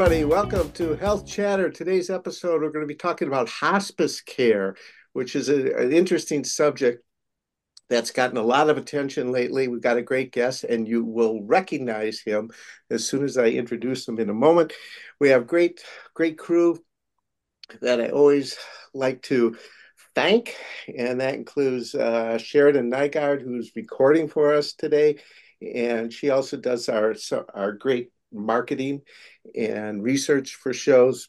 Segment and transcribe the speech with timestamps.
[0.00, 0.24] Everybody.
[0.24, 1.68] Welcome to Health Chatter.
[1.68, 4.74] Today's episode, we're going to be talking about hospice care,
[5.12, 7.04] which is a, an interesting subject
[7.90, 9.68] that's gotten a lot of attention lately.
[9.68, 12.50] We've got a great guest, and you will recognize him
[12.88, 14.72] as soon as I introduce him in a moment.
[15.20, 16.82] We have great, great crew
[17.82, 18.56] that I always
[18.94, 19.58] like to
[20.14, 20.56] thank,
[20.96, 25.18] and that includes uh, Sheridan Nygaard, who's recording for us today,
[25.60, 27.14] and she also does our
[27.52, 29.02] our great marketing
[29.54, 31.28] and research for shows.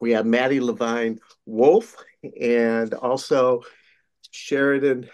[0.00, 1.96] We have Maddie Levine Wolf,
[2.40, 3.62] and also
[4.30, 5.08] Sheridan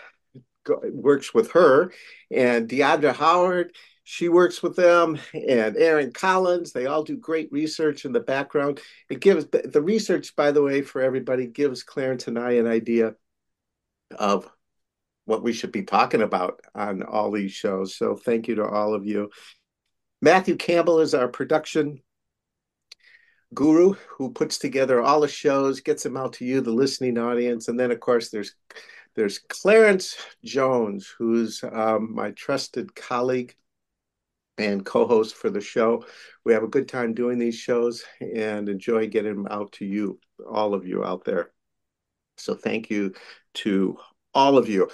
[0.91, 1.93] works with her,
[2.31, 3.75] and Deandra Howard.
[4.05, 6.73] She works with them, and Aaron Collins.
[6.73, 8.81] They all do great research in the background.
[9.09, 13.15] It gives the research, by the way, for everybody, gives Clarence and I an idea
[14.19, 14.51] of
[15.27, 17.95] what we should be talking about on all these shows.
[17.95, 19.31] So thank you to all of you.
[20.21, 22.03] Matthew Campbell is our production
[23.55, 27.69] guru who puts together all the shows, gets them out to you, the listening audience,
[27.69, 28.55] and then of course there's
[29.17, 33.55] there's Clarence Jones, who's um, my trusted colleague
[34.57, 36.05] and co-host for the show.
[36.45, 40.21] We have a good time doing these shows and enjoy getting them out to you,
[40.49, 41.51] all of you out there.
[42.37, 43.15] So thank you
[43.55, 43.99] to
[44.33, 44.89] all of you.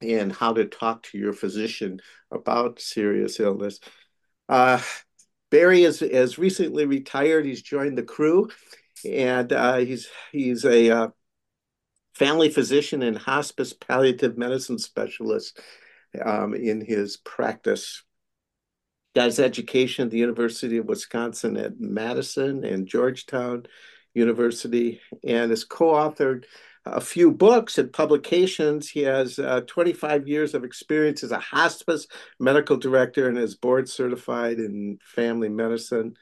[0.00, 2.00] and how to talk to your physician
[2.30, 3.80] about serious illness.
[4.48, 4.80] Uh,
[5.52, 7.44] Barry has recently retired.
[7.44, 8.48] He's joined the crew,
[9.08, 11.08] and uh, he's he's a uh,
[12.14, 15.60] family physician and hospice palliative medicine specialist
[16.24, 18.02] um, in his practice
[19.14, 23.66] got his education at the University of Wisconsin at Madison and Georgetown
[24.14, 26.44] University, and has co-authored
[26.84, 28.88] a few books and publications.
[28.88, 32.06] He has uh, 25 years of experience as a hospice
[32.38, 36.16] medical director and is board certified in family medicine.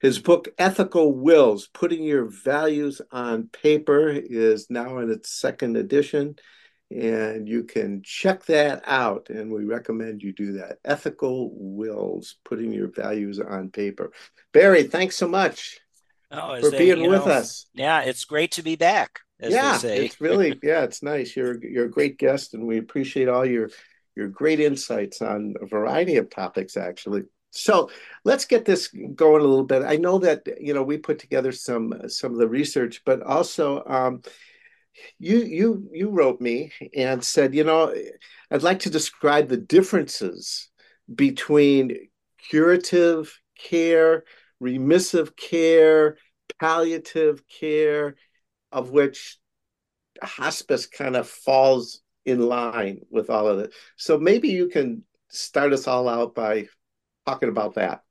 [0.00, 6.36] His book, Ethical Wills Putting Your Values on Paper, is now in its second edition
[7.00, 12.72] and you can check that out and we recommend you do that ethical wills putting
[12.72, 14.12] your values on paper
[14.52, 15.78] barry thanks so much
[16.30, 19.20] oh, for being with know, us yeah it's great to be back
[19.50, 21.36] yeah it's really yeah it's nice.
[21.36, 23.70] You're you're a great guest and we appreciate all your
[24.14, 27.22] your great insights on a variety of topics actually.
[27.50, 27.90] So
[28.24, 29.82] let's get this going a little bit.
[29.82, 33.84] I know that you know we put together some some of the research but also
[33.86, 34.22] um,
[35.18, 37.94] you you you wrote me and said, you know,
[38.50, 40.68] I'd like to describe the differences
[41.12, 42.08] between
[42.48, 44.24] curative care,
[44.60, 46.16] remissive care,
[46.60, 48.16] palliative care,
[48.72, 49.38] of which
[50.22, 53.72] hospice kind of falls in line with all of it.
[53.96, 56.68] So maybe you can start us all out by
[57.26, 58.02] talking about that.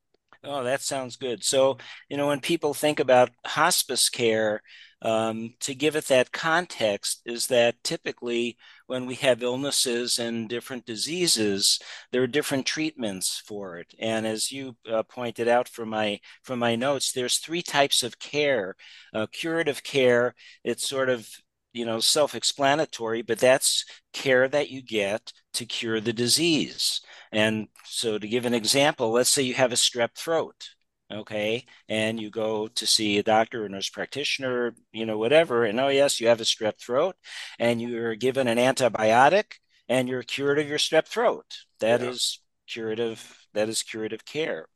[0.44, 1.44] Oh, that sounds good.
[1.44, 1.77] So,
[2.09, 4.62] you know, when people think about hospice care,
[5.03, 8.57] um, to give it that context is that typically
[8.91, 11.79] when we have illnesses and different diseases,
[12.11, 13.93] there are different treatments for it.
[13.97, 18.19] And as you uh, pointed out from my from my notes, there's three types of
[18.19, 18.75] care.
[19.13, 20.35] Uh, curative care,
[20.65, 21.25] it's sort of
[21.71, 26.99] you know self-explanatory, but that's care that you get to cure the disease.
[27.31, 30.67] And so, to give an example, let's say you have a strep throat
[31.12, 35.80] okay and you go to see a doctor or nurse practitioner you know whatever and
[35.80, 37.16] oh yes you have a strep throat
[37.60, 39.54] and you're given an antibiotic
[39.90, 41.46] and you're cured of your strep throat
[41.80, 42.10] That yeah.
[42.10, 44.68] is curative that is curative care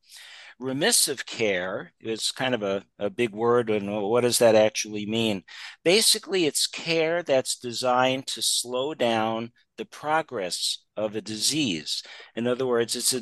[0.59, 5.43] remissive care is kind of a, a big word, and what does that actually mean?
[5.83, 12.03] Basically, it's care that's designed to slow down the progress of a disease.
[12.35, 13.21] In other words, it's a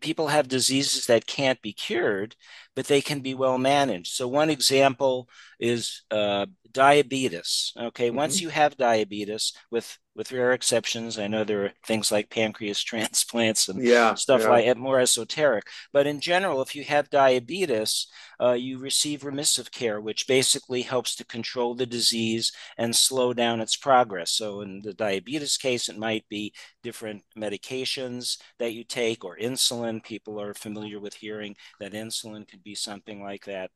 [0.00, 2.36] people have diseases that can't be cured,
[2.76, 4.12] but they can be well managed.
[4.12, 5.28] So one example
[5.58, 7.72] is uh, diabetes.
[7.78, 8.16] Okay, mm-hmm.
[8.16, 12.82] once you have diabetes, with with rare exceptions, I know there are things like pancreas
[12.84, 14.48] transplants and yeah, stuff yeah.
[14.48, 15.64] like that, more esoteric.
[15.92, 18.06] But in general, if you have diabetes,
[18.40, 23.60] uh, you receive remissive care, which basically helps to control the disease and slow down
[23.60, 24.30] its progress.
[24.30, 26.52] So in the diabetes case, it might be
[26.82, 30.02] different medications that you take or insulin.
[30.02, 33.70] People are familiar with hearing that insulin could be something like that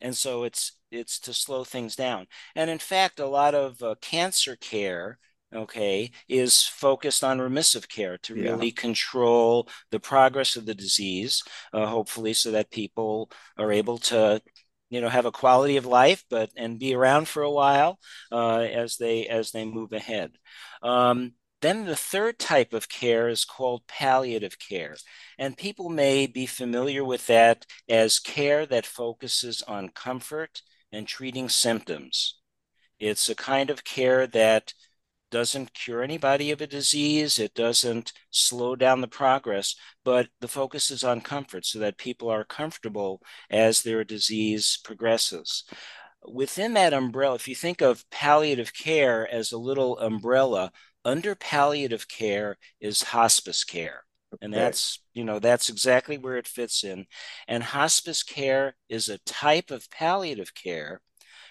[0.00, 3.94] and so it's it's to slow things down and in fact a lot of uh,
[4.00, 5.18] cancer care
[5.54, 8.50] okay is focused on remissive care to yeah.
[8.50, 11.42] really control the progress of the disease
[11.72, 14.40] uh, hopefully so that people are able to
[14.90, 17.98] you know have a quality of life but and be around for a while
[18.30, 20.32] uh, as they as they move ahead
[20.82, 24.96] um, then the third type of care is called palliative care.
[25.38, 30.62] And people may be familiar with that as care that focuses on comfort
[30.92, 32.38] and treating symptoms.
[33.00, 34.72] It's a kind of care that
[35.30, 40.90] doesn't cure anybody of a disease, it doesn't slow down the progress, but the focus
[40.90, 43.20] is on comfort so that people are comfortable
[43.50, 45.64] as their disease progresses.
[46.26, 50.72] Within that umbrella, if you think of palliative care as a little umbrella,
[51.04, 54.04] under palliative care is hospice care.
[54.34, 54.44] Okay.
[54.44, 57.06] And that's, you know, that's exactly where it fits in.
[57.46, 61.00] And hospice care is a type of palliative care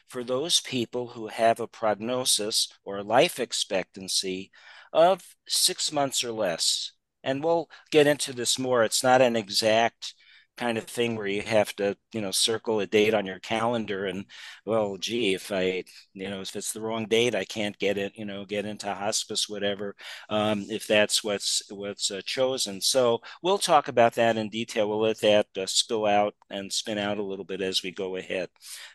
[0.07, 4.51] for those people who have a prognosis or life expectancy
[4.93, 6.93] of six months or less.
[7.23, 8.83] And we'll get into this more.
[8.83, 10.13] It's not an exact
[10.57, 14.05] kind of thing where you have to, you know, circle a date on your calendar
[14.05, 14.25] and,
[14.65, 15.83] well, gee, if I,
[16.13, 18.93] you know, if it's the wrong date, I can't get it, you know, get into
[18.93, 19.95] hospice, whatever,
[20.29, 22.81] um, if that's what's what's uh, chosen.
[22.81, 24.89] So we'll talk about that in detail.
[24.89, 28.15] We'll let that uh, spill out and spin out a little bit as we go
[28.15, 28.49] ahead.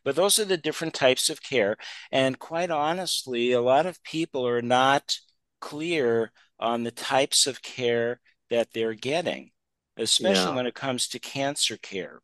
[0.04, 1.76] But those are the different types of care.
[2.10, 5.16] And quite honestly, a lot of people are not
[5.60, 8.20] clear on the types of care
[8.50, 9.51] that they're getting
[9.96, 10.54] especially yeah.
[10.54, 12.20] when it comes to cancer care.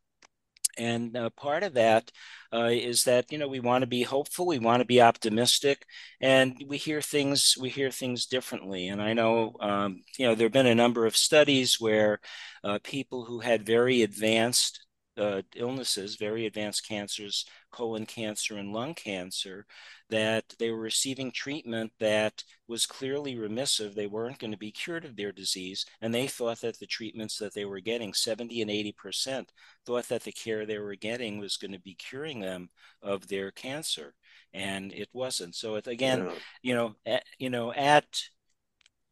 [0.77, 2.13] And uh, part of that
[2.53, 5.85] uh, is that you know we want to be hopeful, we want to be optimistic,
[6.21, 8.89] and we hear things we hear things differently.
[8.89, 12.21] And I know um, you know there have been a number of studies where
[12.63, 14.87] uh, people who had very advanced
[15.19, 19.67] uh, illnesses, very advanced cancers, colon cancer and lung cancer,
[20.11, 23.95] that they were receiving treatment that was clearly remissive.
[23.95, 25.85] They weren't going to be cured of their disease.
[26.01, 29.49] And they thought that the treatments that they were getting, 70 and 80%,
[29.85, 32.71] thought that the care they were getting was going to be curing them
[33.03, 34.15] of their cancer.
[34.55, 35.55] And it wasn't.
[35.55, 36.35] So it, again, yeah.
[36.63, 38.07] you know, at, you know, at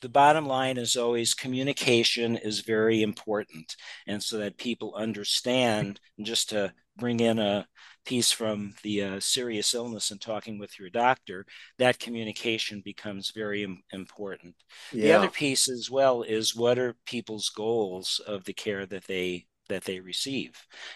[0.01, 3.77] the bottom line is always communication is very important.
[4.07, 7.67] And so that people understand And just to bring in a
[8.05, 11.45] piece from the uh, serious illness and talking with your doctor
[11.79, 14.55] that communication becomes very Im- important.
[14.93, 15.03] Yeah.
[15.03, 19.47] the other piece as well is what are people's goals of the care that they
[19.69, 20.53] that they receive.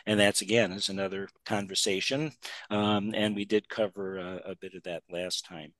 [0.06, 2.32] And that's again is another conversation
[2.70, 5.72] um, and we did cover a, a bit of that last time.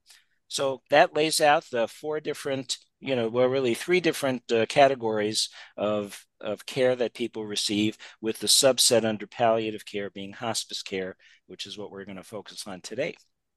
[0.49, 5.49] So that lays out the four different you know, well, really three different uh, categories
[5.76, 11.16] of of care that people receive, with the subset under palliative care being hospice care,
[11.47, 13.14] which is what we're going to focus on today.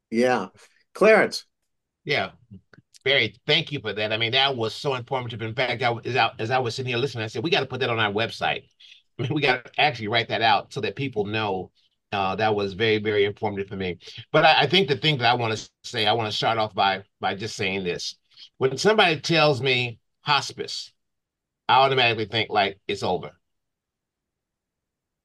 [0.09, 0.47] Yeah,
[0.93, 1.45] Clarence.
[2.03, 2.31] Yeah,
[3.03, 4.13] Barry, thank you for that.
[4.13, 5.41] I mean, that was so informative.
[5.41, 7.61] In fact, I, as, I, as I was sitting here listening, I said we got
[7.61, 8.63] to put that on our website.
[9.19, 11.71] I mean, we got to actually write that out so that people know
[12.11, 13.97] uh, that was very, very informative for me.
[14.31, 16.57] But I, I, think the thing that I want to say, I want to start
[16.59, 18.15] off by by just saying this
[18.63, 20.93] when somebody tells me hospice,
[21.67, 23.31] I automatically think like it's over.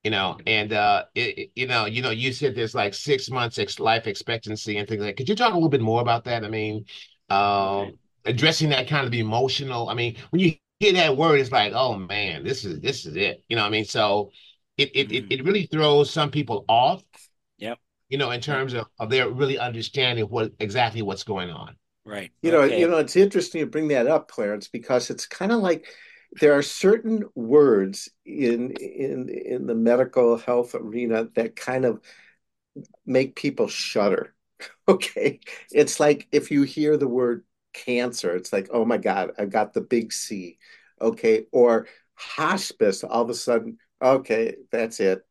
[0.02, 3.60] You know, and uh, it, you know, you know, you said there's like six months
[3.60, 5.16] ex- life expectancy and things like.
[5.16, 6.44] Could you talk a little bit more about that?
[6.44, 6.86] I mean,
[7.30, 7.92] um,
[8.24, 9.88] addressing that kind of emotional.
[9.88, 13.14] I mean, when you hear that word, it's like, oh man, this is this is
[13.14, 13.44] it.
[13.48, 14.32] You know, I mean, so
[14.76, 15.30] it it mm-hmm.
[15.30, 17.04] it, it really throws some people off.
[17.58, 17.78] Yep.
[18.08, 21.76] You know, in terms of, of their really understanding what exactly what's going on.
[22.08, 22.30] Right.
[22.42, 22.80] You know, okay.
[22.80, 25.86] you know, it's interesting to bring that up, Clarence, because it's kind of like
[26.40, 32.00] there are certain words in in in the medical health arena that kind of
[33.06, 34.34] make people shudder.
[34.88, 35.40] Okay.
[35.70, 39.74] It's like if you hear the word cancer, it's like, oh my God, I've got
[39.74, 40.58] the big C.
[41.00, 41.44] Okay.
[41.52, 45.24] Or hospice, all of a sudden Okay, that's it.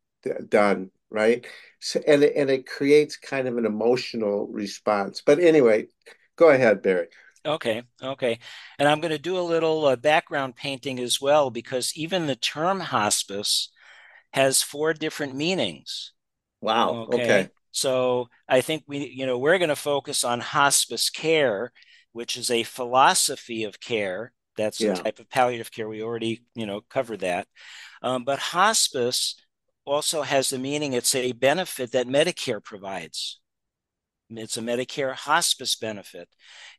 [0.50, 1.46] Done, right?
[1.80, 5.22] So, and and it creates kind of an emotional response.
[5.26, 5.88] But anyway,
[6.38, 7.08] go ahead, Barry.
[7.46, 8.40] Okay, okay.
[8.78, 12.36] And I'm going to do a little uh, background painting as well, because even the
[12.36, 13.70] term hospice
[14.34, 16.14] has four different meanings.
[16.62, 17.06] Wow.
[17.14, 17.16] Okay.
[17.16, 17.50] Okay.
[17.72, 21.72] So I think we, you know, we're going to focus on hospice care,
[22.12, 24.34] which is a philosophy of care.
[24.58, 24.94] That's a Yeah.
[24.94, 25.88] type of palliative care.
[25.88, 27.48] We already, you know, covered that.
[28.02, 29.36] Um, but hospice
[29.86, 33.40] also has the meaning it's a benefit that Medicare provides.
[34.30, 36.28] It's a Medicare hospice benefit.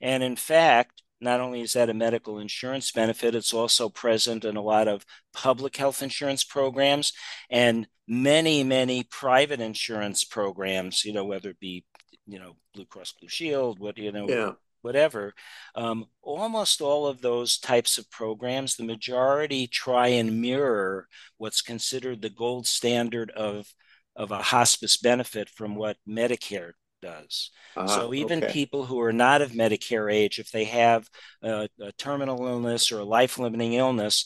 [0.00, 4.56] And in fact, not only is that a medical insurance benefit, it's also present in
[4.56, 7.12] a lot of public health insurance programs
[7.50, 11.84] and many, many private insurance programs, you know, whether it be,
[12.26, 14.52] you know, Blue Cross Blue Shield, what, you know, Yeah.
[14.82, 15.34] whatever.
[15.74, 22.22] Um, almost all of those types of programs, the majority try and mirror what's considered
[22.22, 23.74] the gold standard of,
[24.14, 27.50] of a hospice benefit from what Medicare does.
[27.76, 28.44] Ah, So even okay.
[28.44, 31.08] people who are not of Medicare age, if they have
[31.42, 34.24] a, a terminal illness or a life-limiting illness,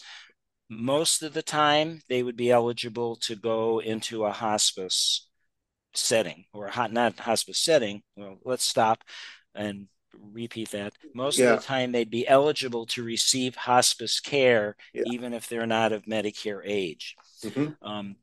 [0.71, 5.29] most of the time they would be eligible to go into a hospice
[5.95, 8.03] setting or a hot, not hospice setting.
[8.17, 9.05] Well, let's stop
[9.55, 10.95] and repeat that.
[11.15, 15.05] Most of the time they'd be eligible to receive hospice care, Yeah.
[15.05, 17.17] even if they're not of Medicare age.
[17.43, 18.17] hmm Um,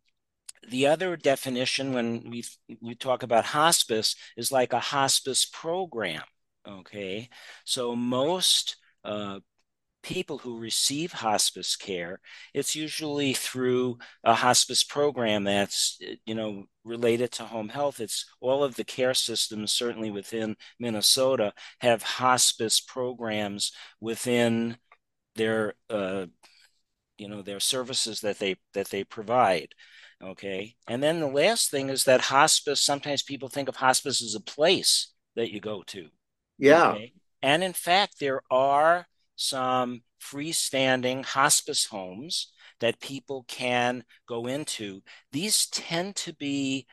[0.68, 6.24] the other definition when we you talk about hospice is like a hospice program.
[6.68, 7.30] Okay,
[7.66, 9.40] so most uh,
[10.04, 12.20] people who receive hospice care,
[12.54, 18.00] it's usually through a hospice program that's you know related to home health.
[18.00, 24.78] It's all of the care systems, certainly within Minnesota, have hospice programs within
[25.36, 26.28] their uh,
[27.18, 29.74] you know their services that they that they provide
[30.24, 30.76] okay.
[30.88, 34.42] And then the last thing is that hospice sometimes people think of hospice as a
[34.42, 36.08] place that you go to.
[36.58, 36.92] Yeah.
[36.92, 37.14] okay.
[37.42, 45.02] And in fact there are some freestanding hospice homes that people can go into.
[45.32, 46.88] These tend to be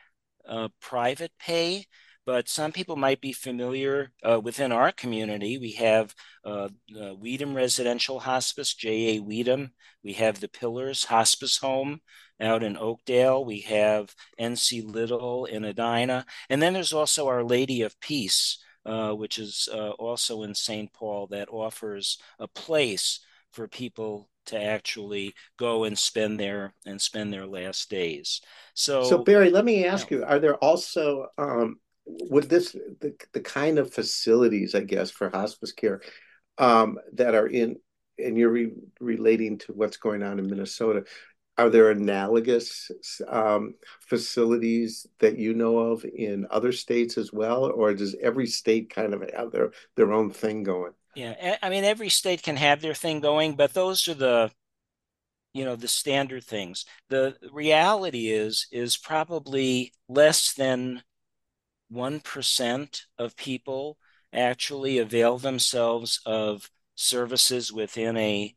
[0.47, 1.85] uh, private pay
[2.27, 5.57] but some people might be familiar uh, within our community.
[5.57, 9.21] We have uh, Wedum Residential Hospice, J.A.
[9.21, 9.69] Wedum.
[10.03, 12.01] We have the Pillars Hospice Home
[12.41, 13.45] out in Oakdale.
[13.45, 16.25] We have NC Little in Edina.
[16.49, 20.91] And then there's also Our Lady of Peace, uh, which is uh, also in St.
[20.91, 23.21] Paul, that offers a place
[23.53, 28.41] for people to actually go and spend their and spend their last days.
[28.73, 33.41] So So, Barry, let me ask you, are there also um would this the the
[33.41, 36.01] kind of facilities, I guess, for hospice care
[36.57, 37.77] um that are in
[38.19, 41.05] and you're re relating to what's going on in Minnesota,
[41.57, 42.91] are there analogous
[43.27, 48.89] um facilities that you know of in other states as well, or does every state
[48.93, 50.93] kind of have their their own thing going?
[51.15, 54.51] yeah, I mean, every state can have their thing going, but those are the
[55.53, 61.01] you know the standard things the reality is is probably less than
[61.89, 63.97] 1% of people
[64.33, 68.55] actually avail themselves of services within a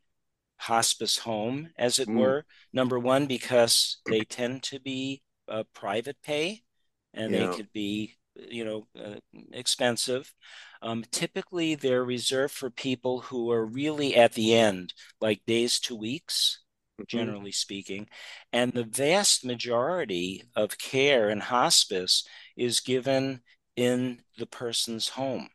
[0.59, 2.45] hospice home as it Mm, were.
[2.73, 6.63] Number one because they tend to be uh, private pay
[7.13, 9.15] and they could be you know uh,
[9.53, 10.33] expensive.
[10.81, 15.95] Um, typically they're reserved for people who are really at the end like days to
[15.95, 16.59] weeks
[17.13, 18.07] hmm generally speaking.
[18.53, 22.25] And the vast majority of care in hospice
[22.61, 23.41] is given
[23.75, 25.49] in the person's home,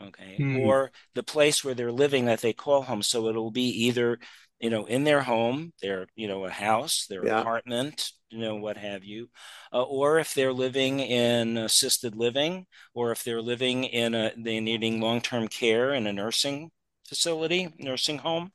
[0.00, 0.52] okay, Hmm.
[0.52, 3.02] or the place where they're living that they call home.
[3.02, 4.18] So it'll be either,
[4.60, 7.28] you know, in their home, their, you know, a house, their Yeah.
[7.28, 9.30] apartment, you know, what have you,
[9.72, 14.60] uh, or if they're living in assisted living, or if they're living in a, they're
[14.60, 16.70] needing long-term care in a nursing
[17.08, 18.52] facility, nursing home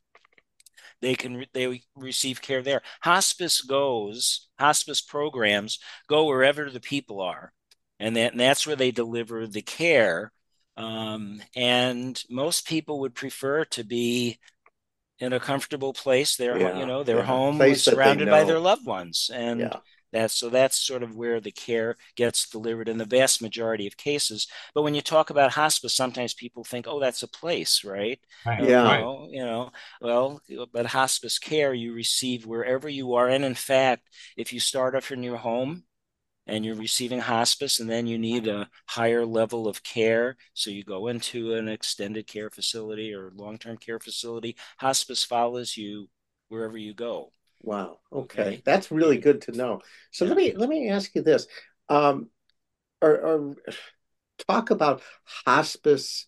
[1.00, 2.82] they can they receive care there.
[3.02, 5.78] Hospice goes, hospice programs
[6.08, 7.52] go wherever the people are,
[8.00, 10.32] and that and that's where they deliver the care.
[10.76, 14.38] Um, and most people would prefer to be
[15.20, 17.24] in a comfortable place, their you know their Yeah.
[17.24, 19.80] home with Place that they surrounded by their loved ones, and Yeah.
[20.12, 23.96] that's so that's sort of where the care gets delivered in the vast majority of
[23.96, 24.46] cases.
[24.74, 28.20] But when you talk about hospice, sometimes people think, oh, that's a place, right?
[28.44, 28.80] Right, Yeah.
[28.80, 29.10] right.
[29.30, 30.40] you know, well,
[30.72, 35.10] but hospice care you receive wherever you are, and in fact, if you start off
[35.10, 35.84] in your home
[36.48, 40.82] and you're receiving hospice and then you need a higher level of care so you
[40.82, 46.08] go into an extended care facility or long-term care facility hospice follows you
[46.48, 47.30] wherever you go
[47.62, 47.98] Wow.
[48.12, 48.40] Okay.
[48.40, 48.62] okay.
[48.64, 49.80] That's really good to know.
[50.10, 50.28] So yeah.
[50.28, 51.46] let me let me ask you this.
[51.88, 52.30] Um,
[53.00, 53.56] or, or
[54.48, 56.26] talk about hospice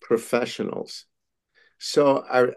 [0.00, 1.06] professionals.
[1.78, 2.54] So are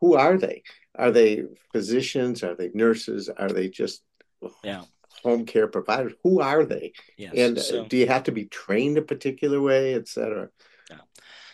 [0.00, 0.62] who are they?
[0.94, 2.42] Are they physicians?
[2.42, 3.28] Are they nurses?
[3.28, 4.02] Are they just
[4.64, 4.82] yeah.
[5.22, 6.12] Home care providers?
[6.22, 6.92] Who are they?
[7.16, 7.32] Yes.
[7.36, 10.48] And so, do you have to be trained a particular way, et cetera?
[10.90, 10.98] Yeah.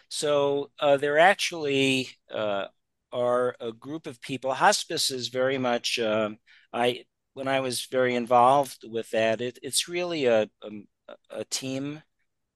[0.08, 2.66] So uh, they're actually uh,
[3.12, 4.52] are a group of people.
[4.54, 6.38] Hospice is very much um,
[6.72, 9.40] I when I was very involved with that.
[9.40, 10.70] It, it's really a, a,
[11.30, 12.02] a team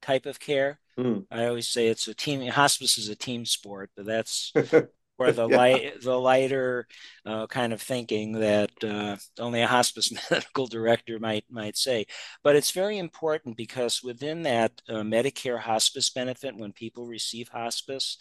[0.01, 0.81] type of care.
[0.99, 1.27] Mm.
[1.31, 2.47] I always say it's a team.
[2.51, 4.53] Hospice is a team sport, but that's
[5.23, 5.57] where the yeah.
[5.57, 6.87] light the lighter
[7.25, 12.05] uh, kind of thinking that uh, only a hospice medical director might might say
[12.43, 18.19] but it's very important because within that uh, medicare hospice benefit when people receive hospice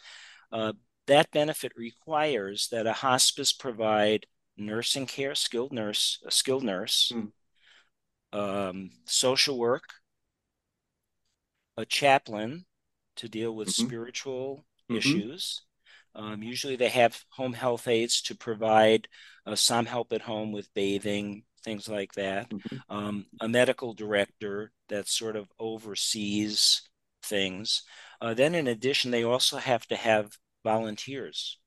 [0.51, 0.73] uh,
[1.07, 4.25] that benefit requires that a hospice provide
[4.57, 7.31] nursing care, skilled nurse, a skilled nurse, mm.
[8.37, 9.83] um, social work,
[11.77, 12.65] a chaplain
[13.15, 13.87] to deal with mm-hmm.
[13.87, 14.97] spiritual mm-hmm.
[14.97, 15.63] issues.
[16.15, 19.07] Um, usually, they have home health aides to provide
[19.45, 22.49] uh, some help at home with bathing, things like that.
[22.49, 22.77] Mm-hmm.
[22.89, 26.81] Um, a medical director that sort of oversees
[27.23, 27.83] things.
[28.19, 30.31] Uh, then, in addition, they also have to have
[30.63, 31.57] volunteers.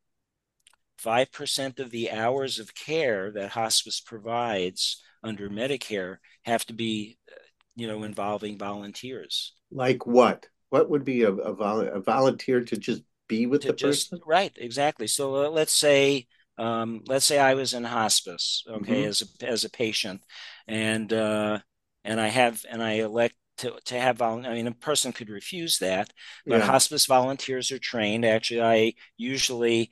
[1.03, 7.35] 5% of the hours of care that hospice provides under Medicare have to be, uh,
[7.75, 9.55] you know, involving volunteers.
[9.71, 10.47] Like what?
[10.71, 13.03] What would be a, a, vol- a volunteer to just
[13.39, 14.21] be with the just, person?
[14.27, 15.07] Right, exactly.
[15.07, 16.27] So uh, let's say
[16.59, 19.09] um, let's say I was in hospice, okay, mm-hmm.
[19.09, 20.23] as a as a patient,
[20.69, 21.59] and uh,
[22.05, 25.79] and I have and I elect to, to have I mean a person could refuse
[25.79, 26.13] that,
[26.47, 26.67] but yeah.
[26.67, 28.25] hospice volunteers are trained.
[28.25, 29.91] Actually, I usually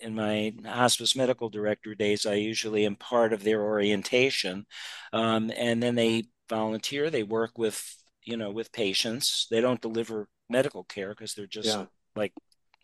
[0.00, 4.66] in my hospice medical director days, I usually am part of their orientation,
[5.12, 7.10] um, and then they volunteer.
[7.10, 9.46] They work with you know with patients.
[9.50, 11.84] They don't deliver medical care because they're just yeah.
[12.16, 12.32] like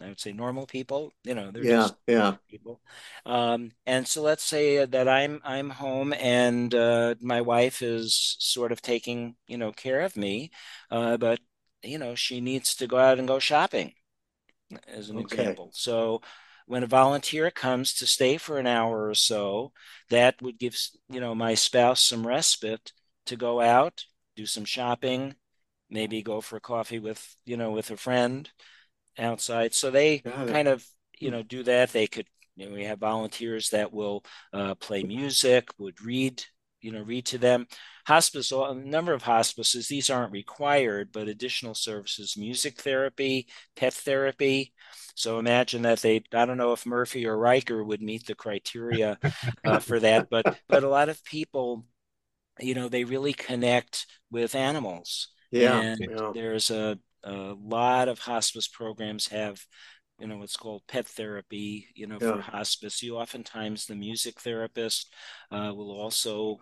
[0.00, 1.12] I would say normal people.
[1.24, 2.34] You know, they're yeah, just yeah.
[2.50, 2.80] people.
[3.24, 8.72] Um, and so let's say that I'm I'm home and uh, my wife is sort
[8.72, 10.50] of taking you know care of me,
[10.90, 11.40] uh, but
[11.82, 13.92] you know she needs to go out and go shopping,
[14.86, 15.36] as an okay.
[15.38, 15.70] example.
[15.72, 16.20] So
[16.66, 19.72] when a volunteer comes to stay for an hour or so,
[20.10, 20.76] that would give
[21.08, 22.92] you know my spouse some respite
[23.26, 24.04] to go out,
[24.36, 25.34] do some shopping,
[25.90, 28.50] maybe go for a coffee with you know with a friend
[29.18, 29.74] outside.
[29.74, 30.86] So they kind of,
[31.18, 31.92] you know, do that.
[31.92, 36.42] They could, you know, we have volunteers that will uh, play music, would read,
[36.80, 37.66] you know, read to them.
[38.06, 44.72] Hospice, a number of hospices, these aren't required, but additional services, music therapy, pet therapy.
[45.16, 49.18] So imagine that they, I don't know if Murphy or Riker would meet the criteria
[49.64, 51.84] uh, for that, but but a lot of people,
[52.60, 55.28] you know, they really connect with animals.
[55.50, 56.30] Yeah, and yeah.
[56.34, 59.60] there's a a lot of hospice programs have
[60.18, 62.32] you know what's called pet therapy you know yeah.
[62.32, 65.12] for hospice you oftentimes the music therapist
[65.50, 66.58] uh, will also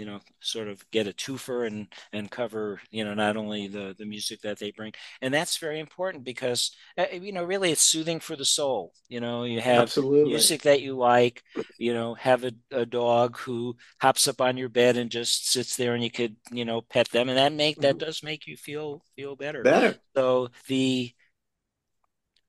[0.00, 3.94] you know sort of get a twofer and and cover you know not only the
[3.98, 4.92] the music that they bring.
[5.20, 8.94] And that's very important because uh, you know really it's soothing for the soul.
[9.10, 10.30] You know you have Absolutely.
[10.30, 11.44] music that you like
[11.76, 15.76] you know have a, a dog who hops up on your bed and just sits
[15.76, 17.28] there and you could you know pet them.
[17.28, 18.06] And that make that mm-hmm.
[18.06, 19.62] does make you feel feel better.
[19.62, 19.96] Better.
[20.16, 21.12] So the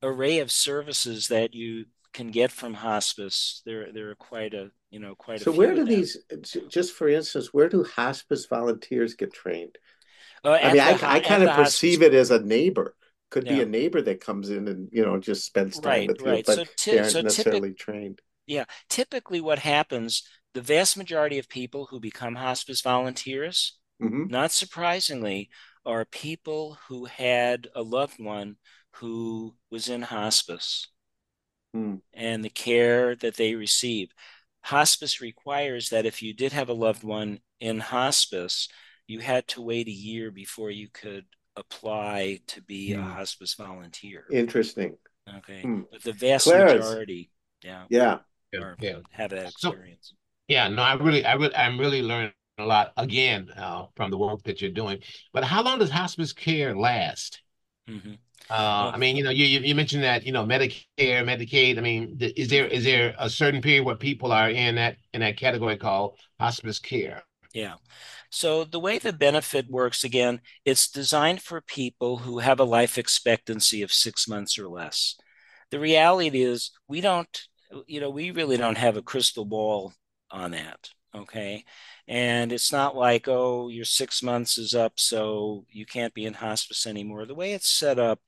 [0.02, 5.00] array of services that you can get from hospice there there are quite a you
[5.00, 6.18] know quite so where do these
[6.68, 9.78] just for instance where do hospice volunteers get trained
[10.44, 12.14] uh, i mean the, i, I kind of perceive hospice.
[12.14, 12.96] it as a neighbor
[13.30, 13.56] could yeah.
[13.56, 16.38] be a neighbor that comes in and you know just spends time right, with right.
[16.38, 20.98] you but so t- they aren't so necessarily trained yeah typically what happens the vast
[20.98, 24.28] majority of people who become hospice volunteers mm-hmm.
[24.28, 25.50] not surprisingly
[25.86, 28.58] are people who had a loved one
[28.96, 30.88] who was in hospice
[31.76, 32.02] mm.
[32.14, 34.14] and the care that they receive
[34.64, 38.68] hospice requires that if you did have a loved one in hospice,
[39.08, 43.10] you had to wait a year before you could apply to be a hmm.
[43.10, 44.26] hospice volunteer.
[44.32, 44.98] Interesting.
[45.38, 45.62] Okay.
[45.62, 45.82] Hmm.
[45.92, 46.86] But the vast Clarence.
[46.86, 47.30] majority,
[47.64, 47.84] yeah.
[47.90, 48.20] Yeah.
[48.58, 48.98] Are, yeah.
[49.12, 50.10] have that experience.
[50.10, 50.16] So,
[50.48, 54.18] yeah, no, I really, I really, I'm really learning a lot again uh, from the
[54.18, 55.00] work that you're doing.
[55.34, 57.42] But how long does hospice care last?
[57.90, 58.14] Mm-hmm.
[58.50, 61.78] Uh, I mean, you know, you you mentioned that you know Medicare, Medicaid.
[61.78, 65.22] I mean, is there is there a certain period where people are in that in
[65.22, 67.24] that category called hospice care?
[67.54, 67.76] Yeah.
[68.30, 72.98] So the way the benefit works again, it's designed for people who have a life
[72.98, 75.18] expectancy of six months or less.
[75.70, 77.42] The reality is we don't,
[77.88, 79.94] you know, we really don't have a crystal ball
[80.32, 80.90] on that.
[81.14, 81.66] Okay.
[82.08, 86.34] And it's not like, oh, your six months is up, so you can't be in
[86.34, 87.26] hospice anymore.
[87.26, 88.22] The way it's set up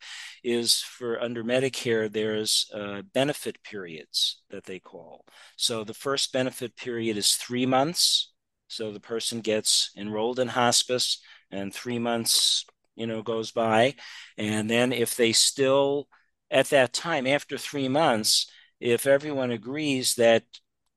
[0.43, 5.25] is for under Medicare, there's uh, benefit periods that they call.
[5.55, 8.33] So the first benefit period is three months.
[8.67, 12.65] So the person gets enrolled in hospice and three months,
[12.95, 13.95] you know, goes by.
[14.37, 16.09] And then if they still,
[16.51, 20.43] at that time, after three months, if everyone agrees that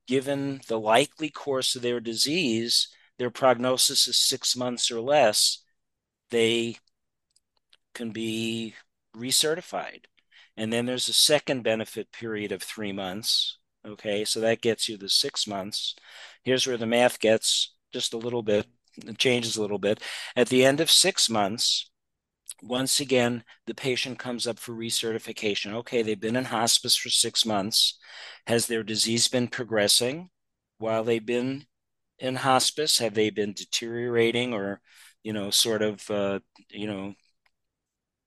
[0.06, 2.88] given the likely course of their disease,
[3.18, 5.62] their prognosis is six months or less,
[6.30, 6.76] they
[7.94, 8.74] can be
[9.16, 10.04] recertified.
[10.56, 13.58] And then there's a second benefit period of three months.
[13.86, 15.94] Okay, so that gets you the six months.
[16.42, 18.66] Here's where the math gets just a little bit,
[18.96, 20.02] it changes a little bit.
[20.34, 21.90] At the end of six months,
[22.62, 25.72] once again, the patient comes up for recertification.
[25.74, 27.98] Okay, they've been in hospice for six months.
[28.46, 30.30] Has their disease been progressing
[30.78, 31.66] while they've been
[32.18, 32.98] in hospice?
[32.98, 34.80] Have they been deteriorating or,
[35.22, 36.40] you know, sort of, uh,
[36.70, 37.14] you know,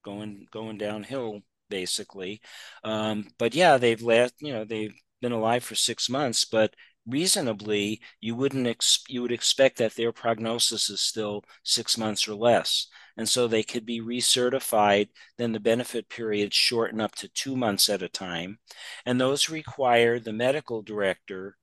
[0.04, 2.42] going going downhill basically?
[2.84, 6.74] Um, but yeah, they've last, you know, they've been alive for six months, but
[7.10, 12.36] reasonably you wouldn't ex- you would expect that their prognosis is still six months or
[12.36, 12.88] less.
[13.18, 17.90] And so they could be recertified then the benefit periods shorten up to two months
[17.90, 18.60] at a time.
[19.06, 21.58] And those require the medical director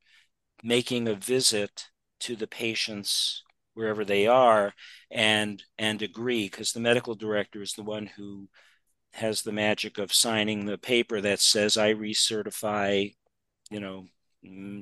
[0.62, 1.86] making a visit
[2.20, 3.42] to the patients
[3.74, 4.72] wherever they are
[5.10, 8.48] and and agree because the medical director is the one who
[9.12, 13.14] has the magic of signing the paper that says i recertify
[13.70, 14.06] you know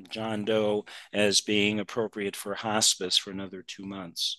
[0.09, 4.37] John Doe as being appropriate for hospice for another two months.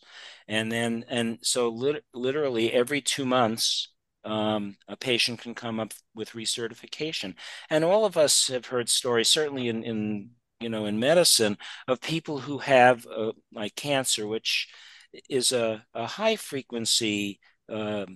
[0.48, 3.88] And then, and so lit- literally every two months,
[4.24, 7.34] um, a patient can come up with recertification.
[7.70, 12.00] And all of us have heard stories, certainly in, in you know, in medicine, of
[12.00, 14.68] people who have uh, like cancer, which
[15.28, 17.40] is a, a high frequency
[17.72, 18.06] uh,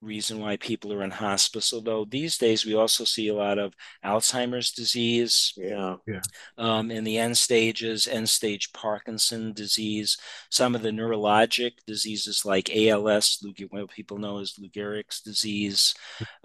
[0.00, 1.72] reason why people are in hospice.
[1.72, 5.52] Although these days we also see a lot of Alzheimer's disease.
[5.56, 5.96] Yeah.
[6.06, 6.20] Yeah.
[6.58, 10.16] Um, in the end stages, end stage Parkinson disease,
[10.50, 15.94] some of the neurologic diseases like ALS, what people know as Lou Gehrig's disease.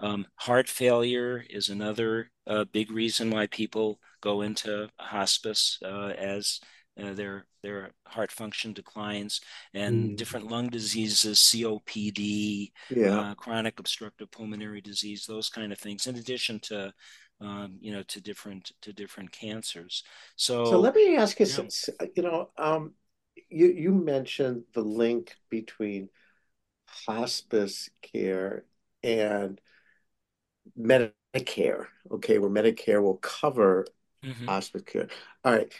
[0.00, 6.60] Um, heart failure is another uh, big reason why people go into hospice uh, as
[7.02, 9.40] uh, their their heart function declines
[9.74, 10.16] and mm.
[10.16, 13.18] different lung diseases copd yeah.
[13.18, 16.92] uh, chronic obstructive pulmonary disease those kind of things in addition to
[17.40, 20.04] um, you know to different to different cancers
[20.36, 22.06] so so let me ask you yeah.
[22.14, 22.92] you know um,
[23.50, 26.08] you you mentioned the link between
[26.88, 28.64] hospice care
[29.02, 29.60] and
[30.78, 33.86] medicare okay where medicare will cover
[34.24, 34.46] mm-hmm.
[34.46, 35.08] hospice care
[35.44, 35.72] all right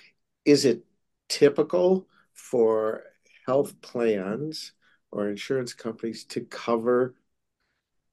[0.44, 0.84] is it
[1.28, 3.04] typical for
[3.46, 4.72] health plans
[5.10, 7.14] or insurance companies to cover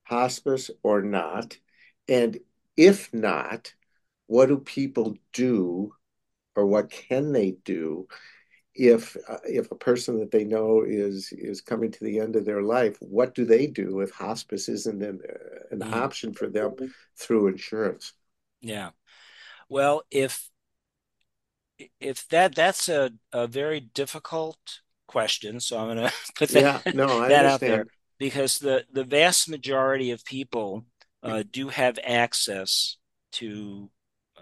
[0.03, 1.57] hospice or not?
[2.07, 2.39] And
[2.75, 3.73] if not,
[4.27, 5.93] what do people do
[6.55, 8.07] or what can they do
[8.75, 12.45] if uh, if a person that they know is is coming to the end of
[12.45, 15.19] their life what do they do if hospice isn't an,
[15.71, 15.93] an mm.
[15.93, 16.73] option for them
[17.15, 18.13] through insurance
[18.61, 18.89] yeah
[19.69, 20.49] well if
[21.99, 24.57] if that that's a, a very difficult
[25.07, 27.87] question, so I'm going to put that, yeah, no, I that out there
[28.19, 30.85] because the the vast majority of people
[31.21, 32.97] uh, do have access
[33.33, 33.89] to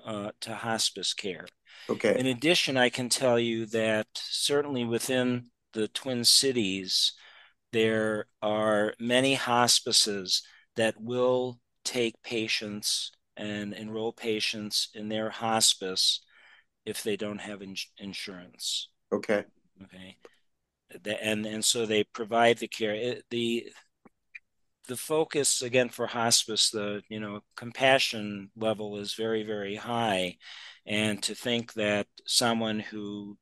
[0.06, 1.48] uh, to hospice care.
[1.90, 2.18] Okay.
[2.18, 7.14] In addition, I can tell you that certainly within the Twin Cities,
[7.72, 10.44] there are many hospices
[10.76, 16.22] that will take patients and enroll patients in their hospice
[16.86, 18.90] if they don't have in- insurance.
[19.12, 19.46] Okay.
[19.84, 20.18] Okay.
[21.04, 22.94] The, and and so they provide the care.
[22.94, 23.72] It, the
[24.88, 30.38] the focus again for hospice, the you know compassion level is very very high,
[30.86, 33.38] and to think that someone who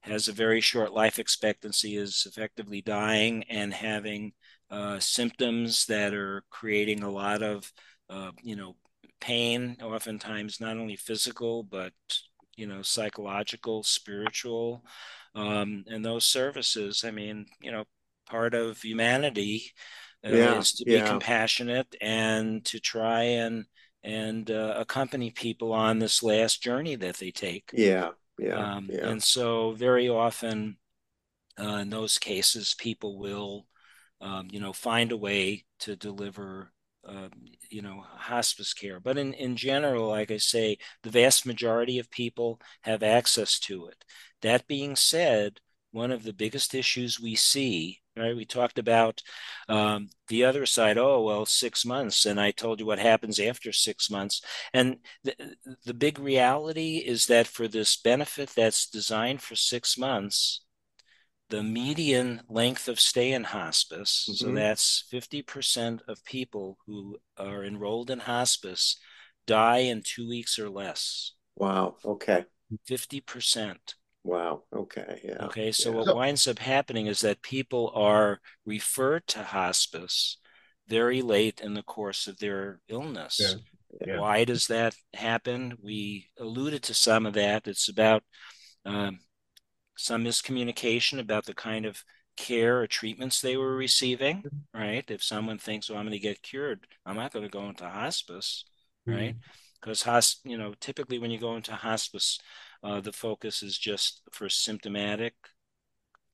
[0.00, 4.32] has a very short life expectancy is effectively dying and having
[4.70, 7.72] uh, symptoms that are creating a lot of
[8.10, 8.76] uh, you know
[9.20, 11.92] pain, oftentimes not only physical but
[12.58, 14.84] you know psychological spiritual
[15.34, 17.84] um, and those services i mean you know
[18.28, 19.72] part of humanity
[20.26, 21.08] uh, yeah, is to be yeah.
[21.08, 23.64] compassionate and to try and
[24.02, 29.08] and uh, accompany people on this last journey that they take yeah yeah, um, yeah.
[29.08, 30.76] and so very often
[31.60, 33.66] uh, in those cases people will
[34.20, 36.72] um, you know find a way to deliver
[37.08, 37.28] uh,
[37.70, 39.00] you know hospice care.
[39.00, 43.86] But in in general like i say the vast majority of people have access to
[43.88, 44.04] it.
[44.42, 49.22] That being said one of the biggest issues we see right we talked about
[49.68, 53.72] um, the other side oh well six months and i told you what happens after
[53.72, 54.42] six months.
[54.74, 55.34] And the,
[55.84, 60.60] the big reality is that for this benefit that's designed for six months
[61.50, 64.46] the median length of stay in hospice, mm-hmm.
[64.46, 68.98] so that's 50% of people who are enrolled in hospice
[69.46, 71.32] die in two weeks or less.
[71.56, 71.96] Wow.
[72.04, 72.44] Okay.
[72.88, 73.76] 50%.
[74.24, 74.64] Wow.
[74.74, 75.20] Okay.
[75.24, 75.44] Yeah.
[75.46, 75.72] Okay.
[75.72, 75.96] So yeah.
[75.96, 80.36] what winds up happening is that people are referred to hospice
[80.86, 83.40] very late in the course of their illness.
[83.40, 83.54] Yeah.
[84.06, 84.20] Yeah.
[84.20, 85.78] Why does that happen?
[85.82, 87.66] We alluded to some of that.
[87.66, 88.22] It's about
[88.84, 89.18] um,
[89.98, 92.04] some miscommunication about the kind of
[92.36, 94.80] care or treatments they were receiving, mm-hmm.
[94.80, 95.04] right?
[95.10, 97.88] If someone thinks, well, I'm going to get cured, I'm not going to go into
[97.88, 98.64] hospice,
[99.06, 99.18] mm-hmm.
[99.18, 99.36] right?
[99.80, 102.38] Because, hosp- you know, typically when you go into hospice,
[102.84, 105.34] uh, the focus is just for symptomatic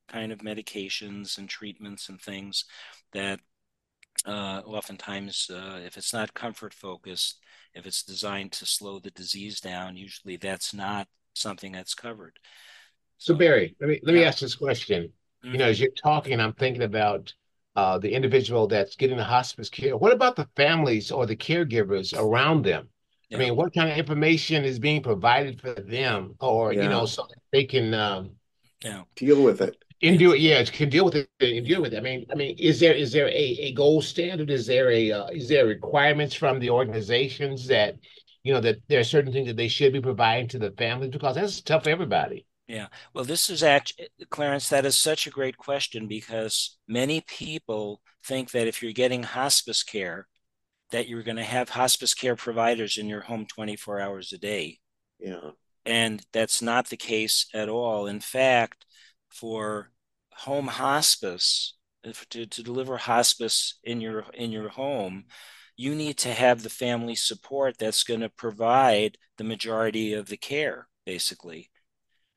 [0.07, 2.65] kind of medications and treatments and things
[3.13, 3.39] that
[4.27, 7.39] uh, oftentimes, uh, if it's not comfort focused,
[7.73, 12.37] if it's designed to slow the disease down, usually that's not something that's covered.
[13.17, 15.11] So Barry, let me let me ask this question.
[15.43, 15.53] Mm-hmm.
[15.53, 17.33] You know, as you're talking, I'm thinking about
[17.75, 19.97] uh, the individual that's getting the hospice care.
[19.97, 22.89] What about the families or the caregivers around them?
[23.29, 23.37] Yeah.
[23.37, 26.83] I mean, what kind of information is being provided for them, or yeah.
[26.83, 28.31] you know, so they can um,
[28.83, 29.01] yeah.
[29.15, 29.75] deal with it.
[30.03, 31.97] And do it, yeah, can deal with it and deal with it.
[31.97, 34.51] I mean, I mean, is there is there a, a gold standard?
[34.51, 37.95] Is there a uh, is there requirements from the organizations that
[38.43, 41.09] you know that there are certain things that they should be providing to the families
[41.09, 42.45] because that's tough for everybody.
[42.67, 42.87] Yeah.
[43.13, 48.51] Well, this is actually, Clarence, that is such a great question because many people think
[48.51, 50.27] that if you're getting hospice care,
[50.91, 54.79] that you're going to have hospice care providers in your home 24 hours a day.
[55.19, 55.51] Yeah.
[55.85, 58.07] And that's not the case at all.
[58.07, 58.85] In fact,
[59.29, 59.91] for
[60.33, 61.75] home hospice,
[62.31, 65.25] to, to deliver hospice in your in your home,
[65.75, 70.37] you need to have the family support that's going to provide the majority of the
[70.37, 71.69] care, basically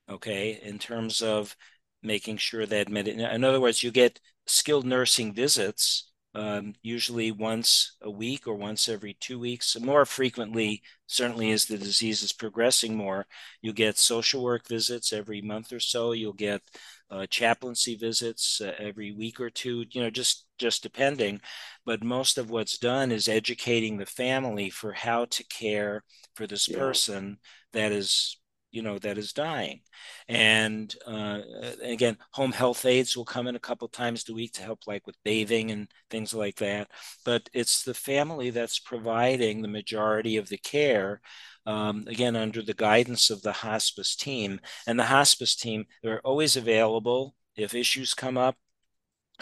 [0.09, 1.55] okay, in terms of
[2.01, 7.97] making sure that, med- in other words, you get skilled nursing visits um, usually once
[8.01, 9.75] a week or once every two weeks.
[9.79, 13.25] More frequently, certainly as the disease is progressing more,
[13.61, 16.11] you get social work visits every month or so.
[16.11, 16.61] You'll get
[17.09, 19.85] uh, chaplaincy visits uh, every week or two.
[19.91, 21.41] You know, just just depending.
[21.85, 26.03] But most of what's done is educating the family for how to care
[26.35, 26.77] for this yeah.
[26.77, 27.37] person
[27.73, 28.38] that is
[28.71, 29.81] you know that is dying.
[30.27, 31.39] And uh,
[31.83, 35.05] again home health aides will come in a couple times a week to help like
[35.07, 36.89] with bathing and things like that.
[37.25, 41.21] But it's the family that's providing the majority of the care
[41.65, 44.59] um, again under the guidance of the hospice team.
[44.87, 48.55] And the hospice team they're always available if issues come up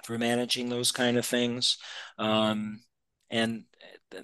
[0.04, 1.78] for managing those kind of things.
[2.18, 2.82] Um,
[3.30, 3.63] and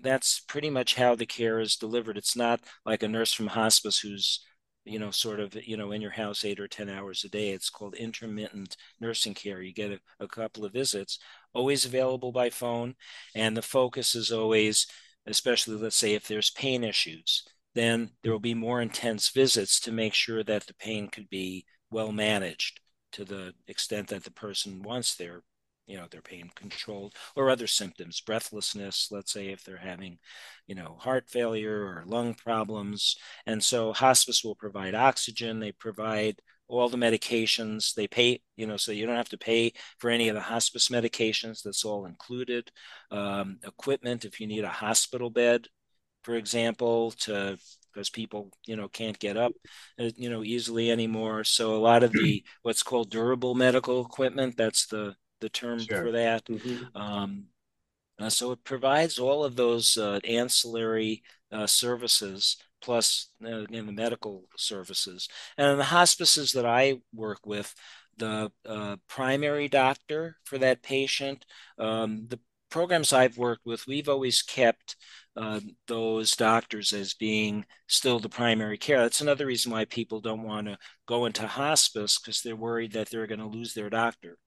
[0.02, 2.18] that's pretty much how the care is delivered.
[2.18, 4.46] It's not like a nurse from hospice who's
[4.86, 7.50] you know, sort of, you know, in your house eight or 10 hours a day.
[7.50, 9.62] It's called intermittent nursing care.
[9.62, 11.20] You get a, a couple of visits,
[11.54, 12.96] always available by phone.
[13.36, 14.88] And the focus is always,
[15.26, 17.44] especially let's say if there's pain issues,
[17.76, 21.66] then there will be more intense visits to make sure that the pain could be
[21.90, 22.80] well managed
[23.14, 25.44] to the extent that the person wants their
[25.86, 30.18] you know their pain controlled or other symptoms breathlessness let's say if they're having
[30.68, 33.18] you know heart failure or lung problems.
[33.46, 38.78] And so hospice will provide oxygen they provide all the medications they pay you know
[38.78, 42.72] so you don't have to pay for any of the hospice medications that's all included.
[43.12, 45.68] Um, equipment if you need a hospital bed
[46.24, 47.58] for example to
[47.94, 49.52] because people you know can't get up
[50.00, 51.44] uh, you know easily anymore.
[51.44, 56.04] So a lot of the what's called durable medical equipment that's the the term sure.
[56.04, 56.46] for that.
[56.46, 56.98] Mm-hmm.
[56.98, 57.44] Um,
[58.20, 64.46] uh, so it provides all of those uh, ancillary uh, services plus uh, the medical
[64.58, 65.28] services.
[65.58, 67.74] And in the hospices that I work with,
[68.18, 71.46] the uh, primary doctor for that patient,
[71.78, 74.96] um, the programs I've worked with, we've always kept
[75.36, 79.00] uh, those doctors as being still the primary care.
[79.00, 80.78] That's another reason why people don't want to
[81.08, 84.38] go into hospice because they're worried that they're going to lose their doctor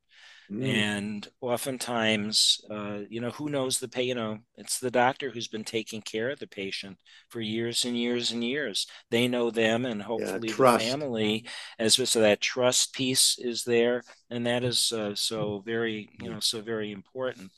[0.50, 0.64] Mm.
[0.64, 4.04] And oftentimes, uh, you know, who knows the pay?
[4.04, 7.96] You know, it's the doctor who's been taking care of the patient for years and
[7.96, 8.86] years and years.
[9.10, 11.46] They know them, and hopefully yeah, the family,
[11.78, 12.06] as well.
[12.06, 16.60] So that trust piece is there, and that is uh, so very, you know, so
[16.60, 17.50] very important.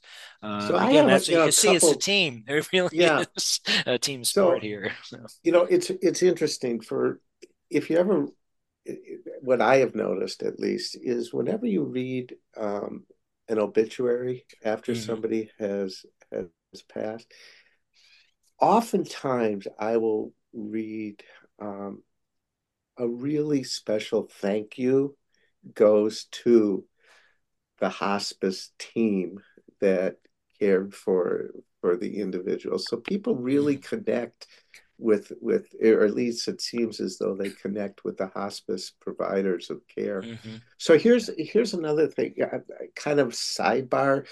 [0.42, 2.44] Uh, so again, that's a, you, know, you see, couple, it's a team.
[2.48, 3.24] It really yeah.
[3.37, 4.92] is a team sport so, here.
[5.05, 5.18] So.
[5.42, 7.20] You know, it's it's interesting for
[7.70, 8.29] if you ever
[9.40, 13.05] what I have noticed at least is whenever you read um,
[13.48, 15.03] an obituary after mm-hmm.
[15.03, 17.33] somebody has has passed,
[18.61, 21.22] oftentimes I will read
[21.61, 22.03] um,
[22.96, 25.16] a really special thank you
[25.74, 26.85] goes to
[27.79, 29.40] the hospice team
[29.81, 30.16] that
[30.59, 32.79] cared for for the individual.
[32.79, 33.96] So people really mm-hmm.
[33.96, 34.46] connect
[34.99, 39.71] with with or at least it seems as though they connect with the hospice providers
[39.71, 40.23] of care.
[40.23, 40.57] Mm-hmm.
[40.77, 42.35] so here's here's another thing
[42.95, 44.27] kind of sidebar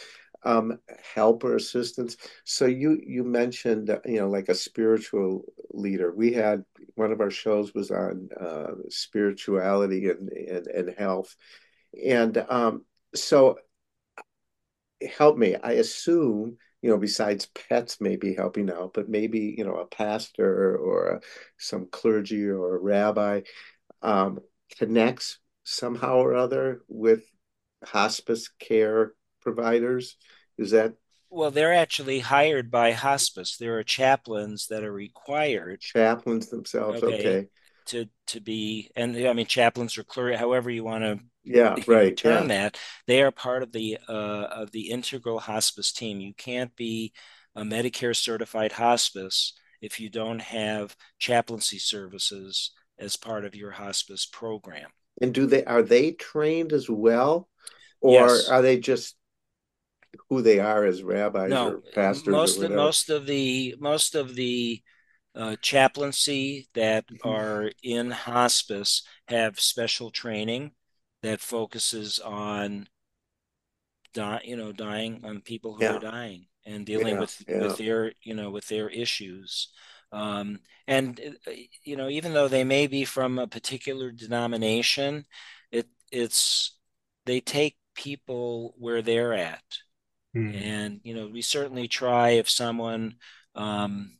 [0.44, 0.78] um,
[1.14, 2.16] help or assistance.
[2.44, 6.12] So you you mentioned uh, you know like a spiritual leader.
[6.14, 11.34] We had one of our shows was on uh, spirituality and, and and health.
[12.04, 13.58] And um, so
[15.18, 19.74] help me i assume you know, besides pets maybe helping out, but maybe, you know,
[19.74, 21.20] a pastor or a,
[21.58, 23.40] some clergy or a rabbi
[24.02, 24.38] um,
[24.78, 27.24] connects somehow or other with
[27.82, 30.16] hospice care providers.
[30.58, 30.94] Is that?
[31.28, 33.56] Well, they're actually hired by hospice.
[33.56, 35.80] There are chaplains that are required.
[35.80, 37.16] Chaplains themselves, okay.
[37.16, 37.48] okay.
[37.86, 42.16] To to be, and I mean, chaplains or clergy, however you want to yeah right
[42.16, 42.56] term yeah.
[42.56, 44.12] that they are part of the uh,
[44.50, 47.12] of the integral hospice team you can't be
[47.54, 54.26] a medicare certified hospice if you don't have chaplaincy services as part of your hospice
[54.26, 54.90] program
[55.22, 57.48] and do they are they trained as well
[58.00, 58.48] or yes.
[58.48, 59.16] are they just
[60.28, 64.34] who they are as rabbis no, or pastors most of most of the most of
[64.34, 64.82] the
[65.36, 67.28] uh, chaplaincy that mm-hmm.
[67.28, 70.72] are in hospice have special training
[71.22, 72.88] that focuses on
[74.14, 75.96] die, you know, dying on people who yeah.
[75.96, 77.60] are dying and dealing yeah, with yeah.
[77.60, 79.68] with their you know with their issues.
[80.12, 81.50] Um, and uh,
[81.84, 85.26] you know, even though they may be from a particular denomination,
[85.70, 86.78] it it's
[87.26, 89.64] they take people where they're at.
[90.32, 90.54] Hmm.
[90.54, 93.16] And you know, we certainly try if someone
[93.54, 94.12] um,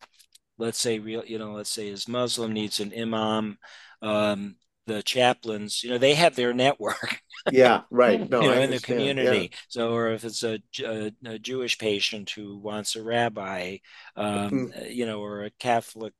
[0.58, 3.58] let's say real you know let's say is muslim needs an imam
[4.02, 7.20] um, the chaplains, you know, they have their network.
[7.52, 8.28] yeah, right.
[8.30, 9.50] No, you know, in the community.
[9.50, 9.58] Yeah.
[9.68, 13.78] So, or if it's a, a, a, Jewish patient who wants a rabbi,
[14.16, 14.78] um, mm-hmm.
[14.78, 16.12] Uh, you know, or a Catholic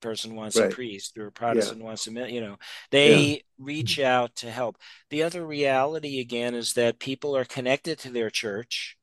[0.00, 0.70] person wants right.
[0.70, 1.84] a priest or a Protestant yeah.
[1.84, 2.56] wants a, you know,
[2.90, 3.38] they yeah.
[3.58, 4.76] reach out to help.
[5.10, 8.96] The other reality again is that people are connected to their church,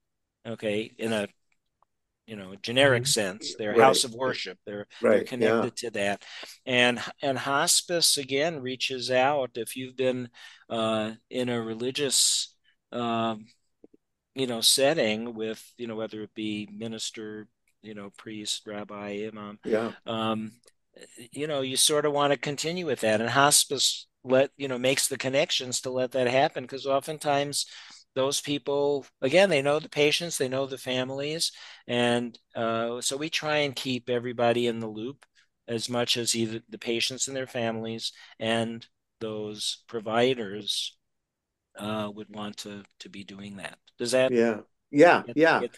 [0.47, 1.27] okay, in a
[2.25, 3.09] you know generic mm-hmm.
[3.09, 3.81] sense their right.
[3.81, 5.12] house of worship they're, right.
[5.12, 5.89] they're connected yeah.
[5.89, 6.23] to that
[6.65, 10.29] and and hospice again reaches out if you've been
[10.69, 12.55] uh, in a religious
[12.91, 13.45] um,
[14.36, 17.47] you know setting with you know whether it be minister
[17.81, 20.51] you know priest rabbi imam yeah um,
[21.31, 24.77] you know you sort of want to continue with that and hospice let you know
[24.77, 27.65] makes the connections to let that happen because oftentimes
[28.15, 31.52] those people again they know the patients they know the families
[31.88, 35.26] and uh, so we try and keep everybody in the loop
[35.67, 38.86] as much as either the patients and their families and
[39.19, 40.97] those providers
[41.78, 43.78] uh, would want to to be doing that.
[43.97, 44.60] Does that yeah.
[44.91, 45.60] Yeah get, yeah.
[45.62, 45.78] Get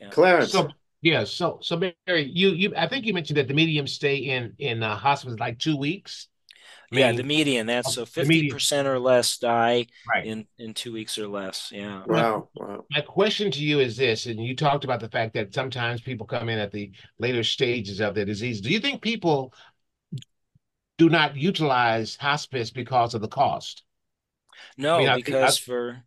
[0.00, 0.10] yeah.
[0.10, 0.52] Clarence.
[0.52, 0.68] So
[1.00, 4.54] yeah so so barry you you i think you mentioned that the medium stay in
[4.58, 6.28] in uh, hospitals like two weeks
[6.92, 7.66] yeah, the median.
[7.66, 10.26] That's so fifty percent or less die right.
[10.26, 11.70] in in two weeks or less.
[11.72, 12.02] Yeah.
[12.06, 12.48] Wow.
[12.54, 12.84] Wow.
[12.90, 16.26] My question to you is this, and you talked about the fact that sometimes people
[16.26, 18.60] come in at the later stages of the disease.
[18.60, 19.54] Do you think people
[20.98, 23.82] do not utilize hospice because of the cost?
[24.76, 26.04] No, I mean, because I, for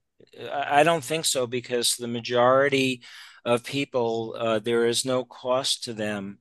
[0.52, 3.02] I don't think so because the majority
[3.43, 6.39] of people uh, there is no cost to them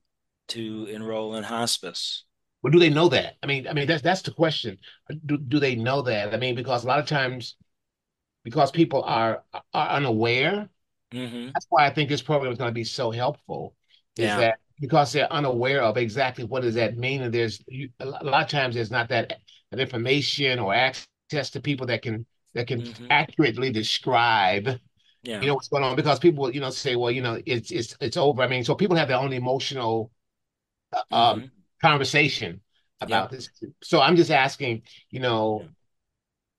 [0.49, 2.24] to enroll in hospice.
[2.65, 3.35] But do they know that?
[3.43, 4.79] I mean, I mean that's that's the question.
[5.27, 6.33] Do do they know that?
[6.33, 7.57] I mean, because a lot of times,
[8.43, 10.67] because people are are unaware.
[11.13, 11.51] Mm-hmm.
[11.53, 13.75] That's why I think this program is going to be so helpful.
[14.17, 14.39] Is yeah.
[14.39, 18.45] that because they're unaware of exactly what does that mean, and there's you, a lot
[18.45, 19.33] of times there's not that
[19.69, 23.05] that information or access to people that can that can mm-hmm.
[23.11, 24.79] accurately describe
[25.21, 25.39] yeah.
[25.39, 27.95] you know what's going on because people you know say well you know it's it's
[27.99, 30.11] it's over i mean so people have their own emotional
[30.93, 31.45] uh, um, mm-hmm
[31.85, 32.61] conversation
[33.01, 33.37] about yeah.
[33.37, 33.49] this.
[33.83, 35.67] So I'm just asking, you know, yeah.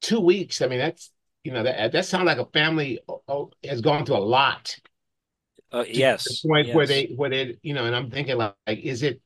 [0.02, 0.62] two weeks.
[0.62, 1.10] I mean, that's
[1.44, 4.76] you know that that sounds like a family oh, has gone through a lot.
[5.72, 6.24] Uh, yes.
[6.24, 6.76] The point yes.
[6.76, 9.20] where they where they you know, and I'm thinking like, like is it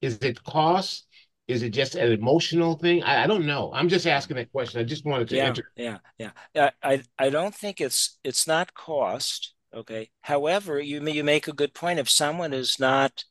[0.00, 1.06] is it cost?
[1.48, 3.04] Is it just an emotional thing?
[3.04, 3.70] I, I don't know.
[3.72, 4.80] I'm just asking that question.
[4.80, 5.70] I just wanted to yeah, enter.
[5.76, 6.70] Yeah, yeah.
[6.82, 9.54] I I don't think it's it's not cost.
[9.72, 10.10] Okay.
[10.22, 12.00] However, you you make a good point.
[12.00, 13.24] If someone is not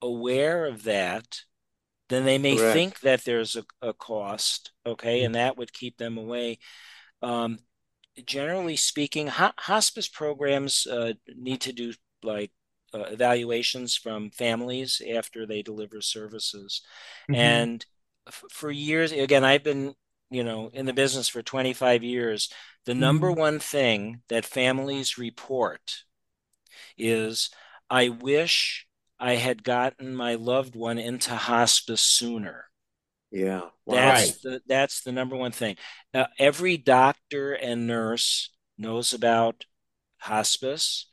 [0.00, 1.42] aware of that,
[2.08, 2.74] then they may Correct.
[2.74, 4.72] think that there's a, a cost.
[4.84, 5.26] Okay, mm-hmm.
[5.26, 6.58] and that would keep them away.
[7.22, 7.58] Um,
[8.24, 11.92] generally speaking, ho- hospice programs uh, need to do
[12.22, 12.52] like
[12.94, 16.82] uh, evaluations from families after they deliver services.
[17.30, 17.34] Mm-hmm.
[17.34, 17.86] And
[18.26, 19.94] f- for years, again, I've been,
[20.30, 22.50] you know, in the business for 25 years.
[22.84, 23.00] The mm-hmm.
[23.00, 26.04] number one thing that families report
[26.96, 27.50] is
[27.90, 28.86] I wish
[29.18, 32.66] I had gotten my loved one into hospice sooner.
[33.30, 34.36] Yeah, that's right.
[34.42, 35.76] the that's the number one thing.
[36.14, 39.64] Uh, every doctor and nurse knows about
[40.18, 41.06] hospice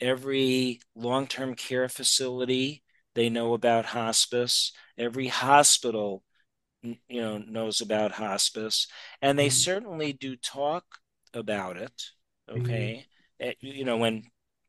[0.00, 2.82] every long-term care facility
[3.14, 6.22] they know about hospice every hospital
[6.82, 8.86] you know knows about hospice
[9.22, 9.52] and they mm-hmm.
[9.52, 10.84] certainly do talk
[11.34, 12.02] about it
[12.50, 13.06] okay
[13.40, 13.66] mm-hmm.
[13.66, 14.22] you know when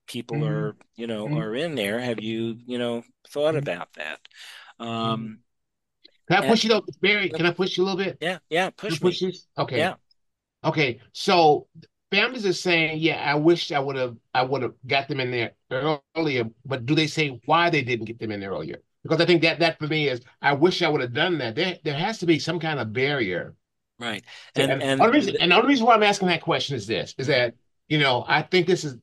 [0.08, 0.54] people mm-hmm.
[0.54, 1.38] are you know mm-hmm.
[1.38, 3.58] are in there have you you know thought mm-hmm.
[3.58, 4.20] about that
[4.80, 4.90] mm-hmm.
[4.90, 5.40] um
[6.28, 8.38] can i push and, you up barry can i push you a little bit yeah
[8.50, 9.96] yeah push, push this okay yeah
[10.64, 11.68] okay so
[12.12, 15.32] families are saying, yeah, I wish I would have I would have got them in
[15.32, 15.52] there
[16.16, 18.82] earlier, but do they say why they didn't get them in there earlier?
[19.04, 21.56] Because I think that that for me is I wish I would have done that.
[21.56, 23.56] There there has to be some kind of barrier.
[24.00, 24.24] Right.
[24.56, 26.88] And and, and, the reason, and the only reason why I'm asking that question is
[26.88, 27.56] this is that
[27.88, 28.98] you know, I think this is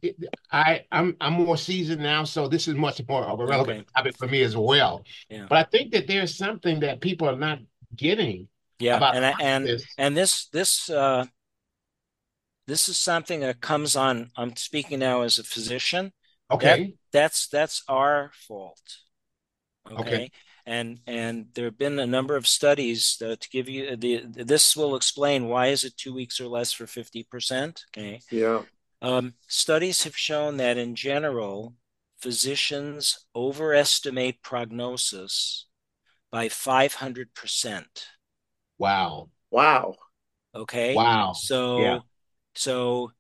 [0.53, 3.89] I I'm I'm more seasoned now, so this is much more of a relevant okay.
[3.97, 5.05] topic for me as well.
[5.29, 5.47] Yeah.
[5.49, 7.61] But I think that there's something that people are not
[7.97, 8.49] getting.
[8.79, 9.87] Yeah, and I, and this.
[9.97, 11.25] and this this uh
[12.67, 16.13] this is something that comes on i'm speaking now as a physician
[16.51, 18.99] okay that, that's that's our fault
[19.91, 20.01] okay?
[20.01, 20.31] okay,
[20.67, 24.97] and and there have been a number of studies to give you the this will
[24.97, 28.63] explain why is it two weeks or less for 50% okay yeah
[29.05, 31.75] um, studies have shown that in general
[32.19, 35.67] physicians overestimate prognosis
[36.33, 37.85] by 500%
[38.79, 39.29] wow.
[39.51, 39.97] Wow.
[40.55, 40.95] Okay?
[40.95, 41.33] Wow.
[41.35, 41.99] So yeah.
[42.55, 43.13] so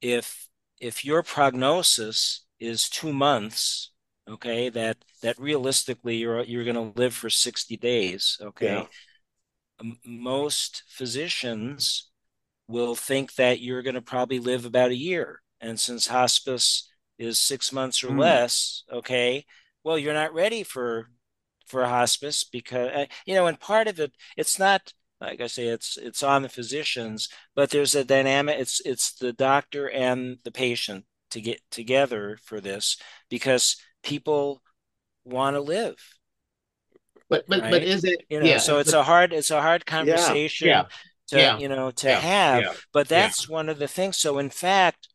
[0.00, 0.48] if
[0.80, 3.90] if your prognosis is two months,
[4.30, 8.86] okay, that that realistically you're you're going to live for 60 days, okay.
[9.82, 9.90] Yeah.
[10.06, 12.12] Most physicians
[12.68, 15.40] will think that you're going to probably live about a year.
[15.60, 18.20] And since hospice is six months or mm.
[18.20, 19.44] less, okay,
[19.82, 21.08] well, you're not ready for
[21.66, 25.68] for hospice because uh, you know, and part of it, it's not like I say,
[25.68, 28.58] it's it's on the physicians, but there's a dynamic.
[28.58, 32.96] It's it's the doctor and the patient to get together for this
[33.28, 34.62] because people
[35.24, 35.96] want to live.
[37.28, 37.70] But but right?
[37.70, 38.24] but is it?
[38.28, 40.84] You know, yeah, so it's but, a hard it's a hard conversation yeah,
[41.28, 42.84] to yeah, you know to have.
[42.92, 44.16] But that's one of the things.
[44.18, 45.08] So in fact,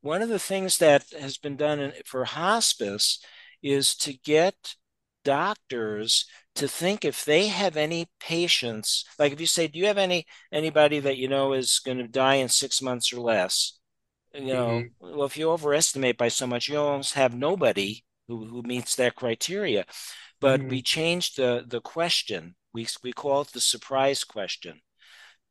[0.00, 3.24] one of the things that has been done in, for hospice
[3.62, 4.74] is to get
[5.24, 9.98] doctors to think if they have any patients like if you say do you have
[9.98, 13.78] any anybody that you know is going to die in six months or less
[14.34, 15.16] you know mm-hmm.
[15.16, 19.14] well if you overestimate by so much you almost have nobody who, who meets that
[19.14, 19.84] criteria
[20.40, 20.70] but mm-hmm.
[20.70, 24.80] we changed the the question we, we call it the surprise question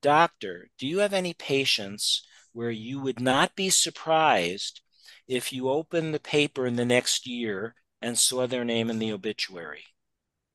[0.01, 4.81] doctor do you have any patients where you would not be surprised
[5.27, 9.11] if you opened the paper in the next year and saw their name in the
[9.11, 9.85] obituary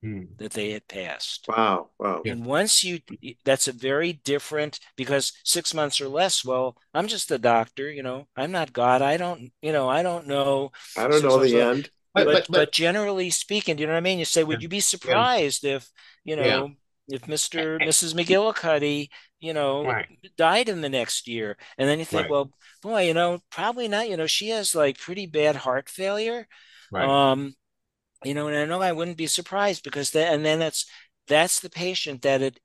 [0.02, 0.24] hmm.
[0.38, 1.46] that they had passed.
[1.48, 1.90] Wow.
[1.98, 2.22] Wow.
[2.26, 3.00] And once you,
[3.44, 8.02] that's a very different, because six months or less, well, I'm just a doctor, you
[8.02, 9.02] know, I'm not God.
[9.02, 10.72] I don't, you know, I don't know.
[10.96, 11.90] I don't know the end.
[12.14, 14.18] But, but, but, but, generally speaking, do you know what I mean?
[14.18, 15.76] You say, would you be surprised yeah.
[15.76, 15.90] if,
[16.24, 16.72] you know,
[17.08, 17.16] yeah.
[17.16, 17.78] if Mr.
[17.78, 18.14] Mrs.
[18.14, 19.10] McGillicuddy,
[19.40, 20.06] you know, right.
[20.36, 21.56] died in the next year?
[21.78, 22.30] And then you think, right.
[22.30, 22.50] well,
[22.82, 24.08] boy, you know, probably not.
[24.08, 26.46] You know, she has like pretty bad heart failure.
[26.90, 27.08] Right.
[27.08, 27.54] Um,
[28.24, 30.86] you know, and I know I wouldn't be surprised because that, and then that's
[31.28, 32.60] that's the patient that it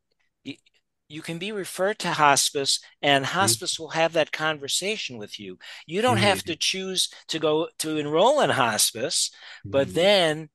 [1.11, 3.33] you can be referred to hospice and mm-hmm.
[3.33, 3.83] hospice mm-hmm.
[3.83, 6.23] will have that conversation with you you don't mm-hmm.
[6.23, 9.71] have to choose to go to enroll in hospice mm-hmm.
[9.71, 10.49] but then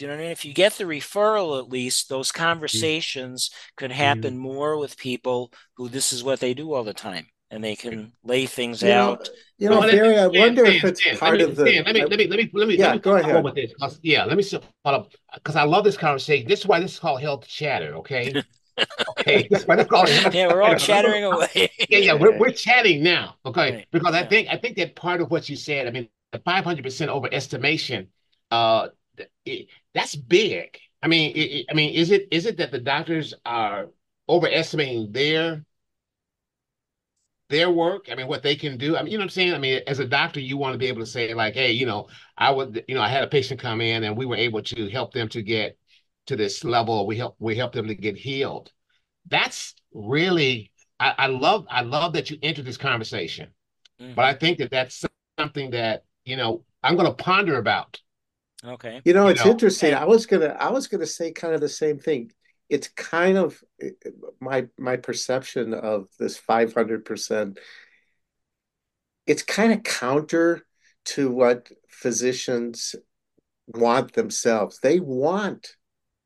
[0.00, 2.42] you know if you get the referral at least those mm-hmm.
[2.42, 4.42] conversations could happen mm-hmm.
[4.42, 8.12] more with people who this is what they do all the time and they can
[8.24, 9.20] lay things you out.
[9.20, 11.64] Know, you know, Barry, I wonder Dan, if it's Dan, part me, of the.
[11.64, 13.44] Dan, let me let me let me let me yeah, let me go ahead.
[13.44, 13.72] With this.
[14.02, 14.44] Yeah, let me
[14.82, 16.46] follow because I love this conversation.
[16.46, 17.94] This is why this is called health chatter.
[17.96, 18.42] Okay,
[19.10, 20.34] okay, that's why they call it.
[20.34, 21.48] yeah, we're all chattering away.
[21.88, 23.36] yeah, yeah, we're, we're chatting now.
[23.46, 24.28] Okay, Right, because I yeah.
[24.28, 27.10] think I think that part of what you said, I mean, the five hundred percent
[27.10, 28.08] overestimation,
[28.50, 28.88] uh,
[29.44, 30.78] it, that's big.
[31.02, 33.88] I mean, it, I mean, is it is it that the doctors are
[34.28, 35.64] overestimating their
[37.48, 38.06] their work?
[38.10, 38.96] I mean, what they can do.
[38.96, 39.54] I mean, you know what I'm saying?
[39.54, 41.86] I mean, as a doctor, you want to be able to say like, hey, you
[41.86, 44.62] know, I would, you know, I had a patient come in and we were able
[44.62, 45.78] to help them to get
[46.26, 47.06] to this level.
[47.06, 48.70] We help we help them to get healed.
[49.28, 53.50] That's really I, I love I love that you entered this conversation,
[54.16, 54.38] but I Mhm.
[54.38, 55.04] think that that's
[55.38, 58.00] something that you know I'm going to ponder about.
[58.64, 59.00] Okay.
[59.04, 59.90] You know, You it's know, interesting.
[59.92, 62.32] and- I was gonna I was gonna say kind of the same thing.
[62.68, 63.62] It's kind of
[64.40, 67.58] my my perception of this 500%.
[69.26, 70.66] It's kind of counter
[71.06, 72.94] to what physicians
[73.66, 74.80] want themselves.
[74.80, 75.76] They want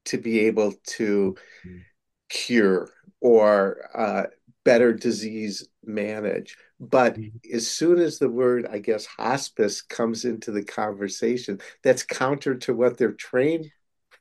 [0.07, 1.85] to be able to Mhm.
[2.29, 4.27] cure or uh,
[4.65, 6.57] better disease manage.
[6.83, 7.55] But Mhm.
[7.55, 12.75] as soon as the word, I guess, hospice comes into the conversation, that's counter to
[12.75, 13.71] what they're trained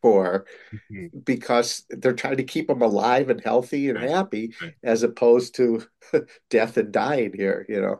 [0.01, 0.45] for
[0.91, 1.25] Mhm.
[1.25, 4.09] because they're trying to keep them alive and healthy and Right.
[4.09, 4.75] happy Right.
[4.83, 5.83] as opposed to
[6.51, 7.99] death and dying here, you know.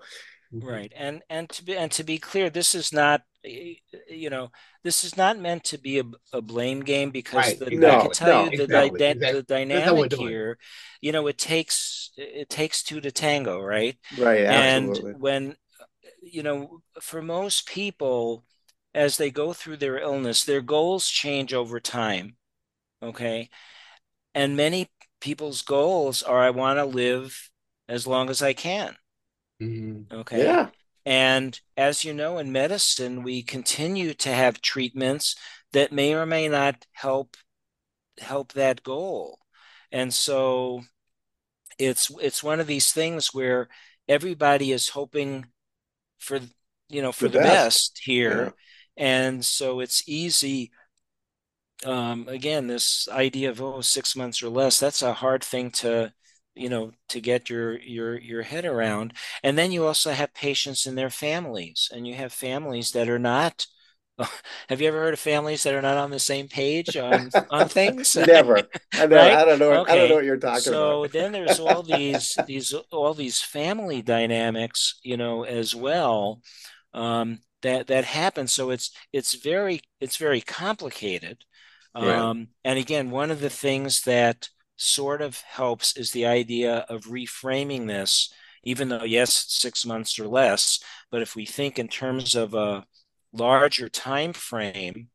[0.52, 0.92] Right.
[0.96, 4.52] And and to be and to be clear, this is not y- you know,
[4.84, 7.58] this is not meant to be a, a blame game because Right.
[7.58, 9.02] the I can tell no, you the exactly.
[9.08, 9.40] Exactly.
[9.40, 10.58] the That's what we're dynamic here,
[11.02, 13.98] you know, it takes it takes two to tango, right?
[14.12, 15.56] Right, And when
[16.22, 18.46] you know, for most people,
[18.94, 22.38] as they go through their illness, their goals change over time.
[23.04, 23.50] Okay.
[24.36, 24.90] And many
[25.22, 27.52] people's goals are I want to live
[27.90, 28.98] as long as I can.
[29.60, 30.10] Mhm.
[30.12, 30.58] Okay.
[30.58, 30.72] Yeah,
[31.06, 35.36] And as you know, in medicine, we continue to have treatments
[35.74, 37.38] that may or may not help
[38.20, 39.40] help that goal.
[39.92, 40.84] And so
[41.80, 43.68] it's it's one of these things where
[44.08, 45.48] everybody is hoping
[46.20, 46.40] for
[46.90, 47.96] you know for the the best.
[47.96, 48.14] best Yeah.
[48.14, 48.54] here.
[48.98, 50.72] And so it's easy
[51.86, 56.14] um, again, this idea of oh, six months or less, that's a hard thing to,
[56.56, 59.14] you know, to get your your your head around.
[59.44, 63.20] And then you also have patients and their families, and you have families that are
[63.20, 63.66] not.
[64.70, 67.68] Have you ever heard of families that are not on the same page on on
[67.68, 68.18] things?
[68.28, 68.70] Never.
[68.98, 69.28] I know.
[69.28, 69.32] Right?
[69.32, 69.84] I don't know.
[69.88, 70.16] I don't know Okay.
[70.16, 71.08] what you're talking So about.
[71.08, 76.42] then there's all these these all these family dynamics, you know, as well,
[76.94, 78.48] um, that that happen.
[78.48, 81.46] So it's it's very it's very complicated.
[82.00, 82.28] Yeah.
[82.30, 84.50] Um, and again, one of the things that
[84.82, 90.28] sort of helps is the idea of reframing this, even though yes, six months or
[90.28, 90.80] less,
[91.12, 92.86] but if we think in terms of a
[93.34, 95.10] larger time frame,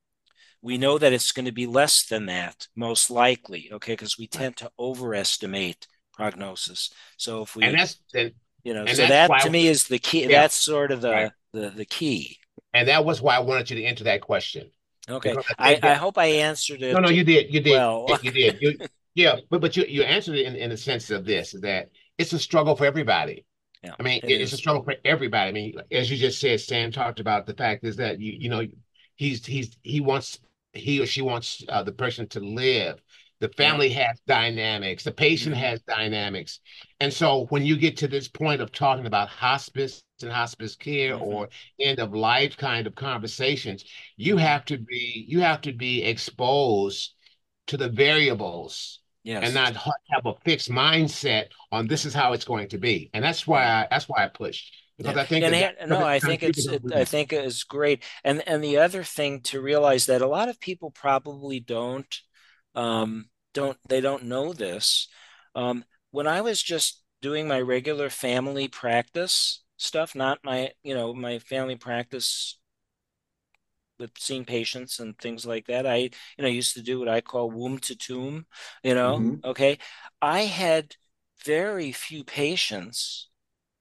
[0.63, 4.27] we know that it's going to be less than that, most likely, okay, because we
[4.27, 6.91] tend to overestimate prognosis.
[7.17, 8.33] So if we, And that's and,
[8.65, 10.27] you know, so that to me is the key.
[10.27, 11.33] yeah, That's sort of the right.
[11.53, 12.39] the the key.
[12.73, 14.71] And that was why I wanted you to answer that question
[15.09, 15.39] Okay.
[15.59, 16.99] I I, I hope I answered it.
[16.99, 18.19] no, no, you did, you did, well.
[18.23, 18.81] you did, you
[19.17, 21.91] yeah, but but you you answered it in in the sense of this is that
[22.19, 23.45] it's a struggle for everybody.
[23.83, 25.49] Yeah, I mean, it it- it's a struggle for everybody.
[25.49, 28.49] I mean, as you just said, Sam talked about the fact is that you you
[28.51, 28.63] know
[29.17, 30.39] he's he's he wants
[30.75, 33.01] he or she wants uh, the person to live.
[33.41, 33.73] The Yeah.
[33.73, 35.05] family has dynamics.
[35.05, 35.61] The patient Mhm.
[35.61, 36.61] has dynamics.
[37.01, 41.17] And so when you get to this point of talking about hospice and hospice care
[41.17, 41.23] Mhm.
[41.23, 41.49] or
[41.81, 43.85] end of life kind of conversations,
[44.17, 44.41] you Mhm.
[44.41, 47.15] have to be you have to be exposed
[47.69, 49.01] to the variables
[49.41, 49.55] and Yes.
[49.55, 49.75] not
[50.11, 53.11] have a fixed mindset on this is how it's going to be.
[53.15, 55.23] And that's why I that's why I pushed because Yeah.
[55.23, 58.03] I think And that- no, I think it's it, I think it's great.
[58.25, 62.13] And and the other thing to realize that a lot of people probably don't
[62.75, 65.09] um don't they don't know this.
[65.55, 71.13] Um when I was just doing my regular family practice stuff, not my, you know,
[71.15, 72.59] my family practice
[73.99, 75.87] with seeing patients and things like that.
[75.87, 78.47] I, you know, used to do what I call womb to tomb,
[78.83, 79.43] you know, Mhm.
[79.45, 79.79] okay.
[80.23, 80.97] I had
[81.45, 83.29] very few patients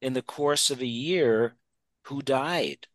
[0.01, 1.57] in the course of a year
[2.03, 2.87] who died.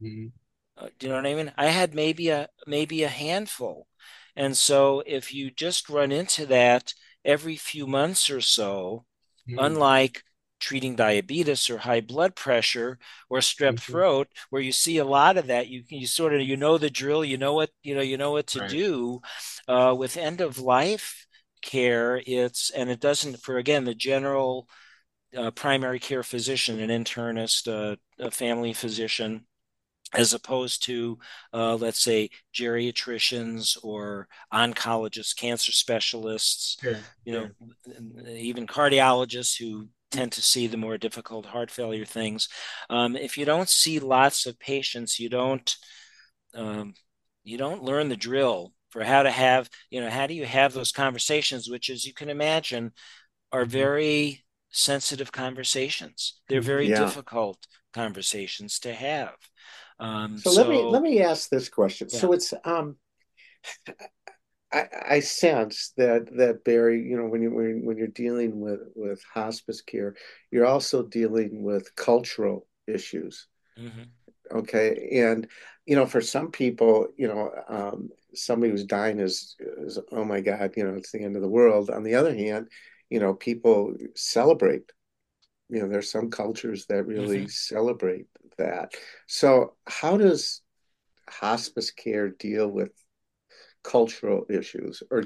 [0.00, 0.32] Mhm.
[0.76, 1.52] Uh, do you know what I mean?
[1.56, 3.88] I had maybe a maybe a handful.
[4.34, 6.92] And so if you just run into that
[7.24, 9.06] every few months or so,
[9.46, 9.76] Mhm.
[9.76, 10.22] unlike
[10.60, 12.98] treating diabetes or high blood pressure
[13.30, 13.80] or strep Mhm.
[13.80, 16.90] throat, where you see a lot of that, you you sort of you know the
[16.90, 18.78] drill, you know what you know you know what to Right.
[18.78, 19.20] do.
[19.68, 21.26] Uh, with end of life
[21.62, 24.68] care, it's and it doesn't for again the general
[25.36, 29.46] uh, primary care physician, an internist, uh, a family physician.
[30.14, 31.18] as opposed to,
[31.52, 37.50] uh, let's say, geriatricians or oncologists, cancer specialists, sure, you know,
[38.28, 42.48] even cardiologists who tend to see the more difficult heart failure things.
[42.90, 45.76] Um, if you don't see lots of patients, you don't
[46.54, 46.94] um,
[47.44, 50.72] you don't learn the drill for how to have you know how do you have
[50.72, 52.92] those conversations, which, as you can imagine,
[53.52, 53.70] are mm-hmm.
[53.70, 56.40] very sensitive conversations.
[56.48, 57.00] They're very yeah.
[57.00, 57.58] difficult
[57.92, 59.34] conversations to have.
[59.98, 62.08] Um, so, so, let me let me ask this question.
[62.10, 62.18] Yeah.
[62.18, 62.96] So it's um,
[64.76, 68.80] I, I sense that that Barry, you know, when you when, when you're dealing with
[68.94, 70.14] with hospice care,
[70.50, 73.46] you're also dealing with cultural issues.
[73.78, 74.58] Mm-hmm.
[74.58, 75.48] Okay, and
[75.86, 80.40] you know, for some people, you know, um, somebody who's dying is, is oh my
[80.40, 81.88] god, you know, it's the end of the world.
[81.88, 82.68] On the other hand,
[83.08, 84.92] you know, people celebrate.
[85.68, 87.48] You know, there's some cultures that really mm-hmm.
[87.48, 88.26] celebrate
[88.58, 88.92] that.
[89.26, 90.60] So, how does
[91.28, 92.92] hospice care deal with
[93.86, 95.22] cultural issues or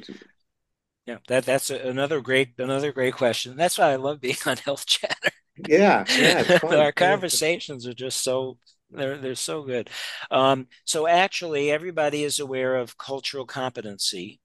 [1.06, 3.56] yeah that that's another great another great question.
[3.56, 5.30] That's why i love being on health chatter.
[5.68, 8.58] Yeah yeah our conversations are just so
[8.90, 9.88] they're they're so good.
[10.30, 14.40] Um, so actually everybody is aware of cultural competency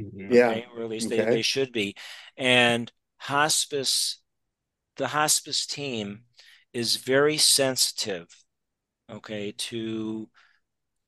[0.00, 0.32] mm-hmm.
[0.32, 0.60] yeah.
[0.76, 1.24] or at least okay.
[1.24, 1.96] they, they should be.
[2.36, 4.20] And hospice
[4.96, 6.22] the hospice team
[6.72, 8.26] is very sensitive
[9.10, 10.28] okay to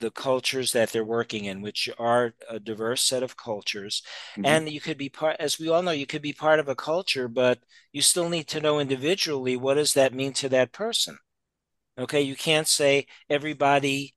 [0.00, 4.02] the cultures that they're working in which are a diverse set of cultures.
[4.32, 4.46] Mm-hmm.
[4.46, 6.74] and you could be part as we all know you could be part of a
[6.74, 7.60] culture but
[7.92, 11.18] you still need to know individually what does that mean to that person.
[11.98, 14.14] Okay you can't say everybody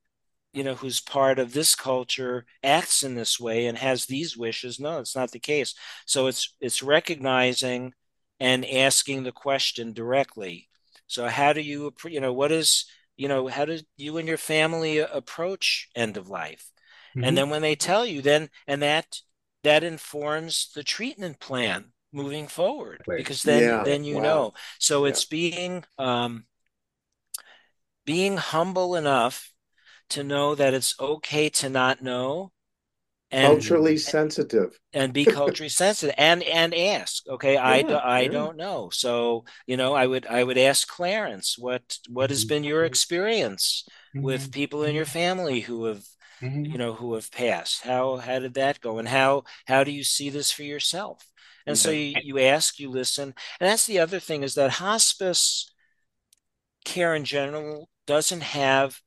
[0.54, 4.80] you know who's part of this culture acts in this way and has these wishes.
[4.80, 5.76] No it's not the case.
[6.06, 7.94] So it's it's recognizing
[8.40, 10.70] and asking the question directly.
[11.08, 12.86] So how do you you know what is
[13.24, 16.70] you know how do you and your family approach end of life
[17.16, 17.24] mm-hmm.
[17.24, 19.22] and then when they tell you then and that
[19.64, 23.18] that informs the treatment plan moving forward right.
[23.18, 23.84] because then yeah.
[23.84, 24.24] then you wow.
[24.24, 25.10] know so yeah.
[25.10, 26.44] it's being um
[28.06, 29.54] being humble enough
[30.10, 32.52] to know that it's okay to not know
[33.34, 34.80] and, culturally sensitive.
[34.94, 37.54] And be culturally sensitive and and ask okay?
[37.54, 38.30] Yeah, i do, i yeah.
[38.30, 38.90] don't know.
[38.92, 42.88] So you know i would i would ask clarence what what has been your mm-hmm.
[42.88, 44.26] experience mm-hmm.
[44.26, 46.04] with people in your family who have
[46.42, 46.66] mm-hmm.
[46.66, 47.82] you know who have passed?
[47.82, 49.00] How how did that go?
[49.00, 51.26] And how how do you see this for yourself?
[51.66, 53.34] And so you, you ask you listen.
[53.60, 55.74] And that's the other thing is that hospice
[56.84, 59.00] care in general doesn't have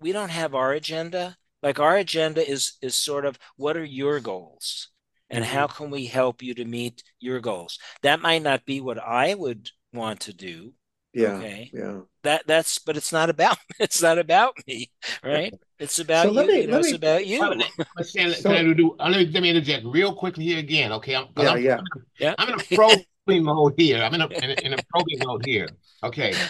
[0.00, 4.20] we don't have our agenda like our agenda is is sort of what are your
[4.20, 4.90] goals?
[5.30, 5.54] And mm-hmm.
[5.54, 7.78] how can we help you to meet your goals?
[8.02, 10.74] That might not be what i would want to do
[11.14, 11.70] yeah okay?
[11.72, 12.00] yeah.
[12.24, 14.90] That that's but it's not about it's not about me
[15.22, 15.54] right?
[15.78, 17.62] It's about so you, me, you know, me, it's about you.
[18.02, 21.14] Stan, so, can I do, let, me, let me interject real quickly here again okay?
[21.16, 21.80] I'm, yeah, I'm, yeah.
[22.18, 22.34] yeah.
[22.38, 24.02] I'm in a probing mode here.
[24.02, 25.68] I'm in a, in a, in a probing mode here
[26.02, 26.34] okay?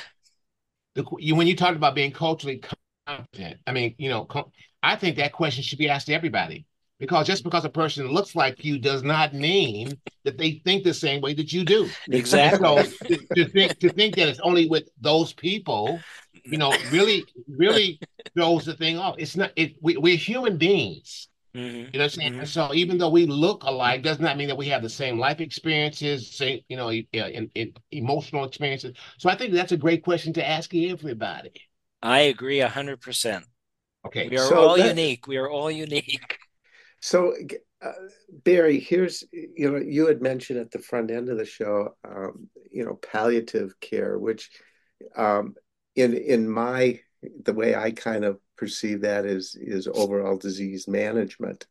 [0.94, 2.62] The, you, when you talked about being culturally
[3.06, 4.28] competent i mean you know
[4.85, 6.66] I think that question should be asked to everybody
[6.99, 10.95] because just because a person looks like you does not mean that they think the
[10.95, 11.89] same way that you do.
[12.09, 12.66] Exactly.
[12.66, 16.01] So to, to, think to think that it's only with those people,
[16.45, 17.99] you know, really really
[18.35, 19.16] throws the thing off.
[19.18, 19.53] It's not.
[19.57, 21.28] It we, we're human beings.
[21.55, 21.76] Mm-hmm.
[21.76, 22.32] You know what I'm saying?
[22.32, 22.45] Mm-hmm.
[22.45, 25.41] So even though we look alike, does not mean that we have the same life
[25.41, 28.97] experiences, same you know, in, in emotional experiences.
[29.18, 31.53] So I think that's a great question to ask everybody.
[32.03, 33.45] I agree a hundred percent.
[34.07, 34.28] Okay.
[34.28, 35.26] We are so all that, unique.
[35.26, 36.38] We are all unique.
[37.00, 37.34] So,
[37.82, 37.92] uh,
[38.44, 42.48] Barry, here's, you know, you had mentioned at the front end of the show, um,
[42.72, 44.48] you know, palliative care, which
[45.14, 45.55] um,
[45.94, 47.00] in in my
[47.42, 51.66] the way I kind of perceive that is is overall disease management.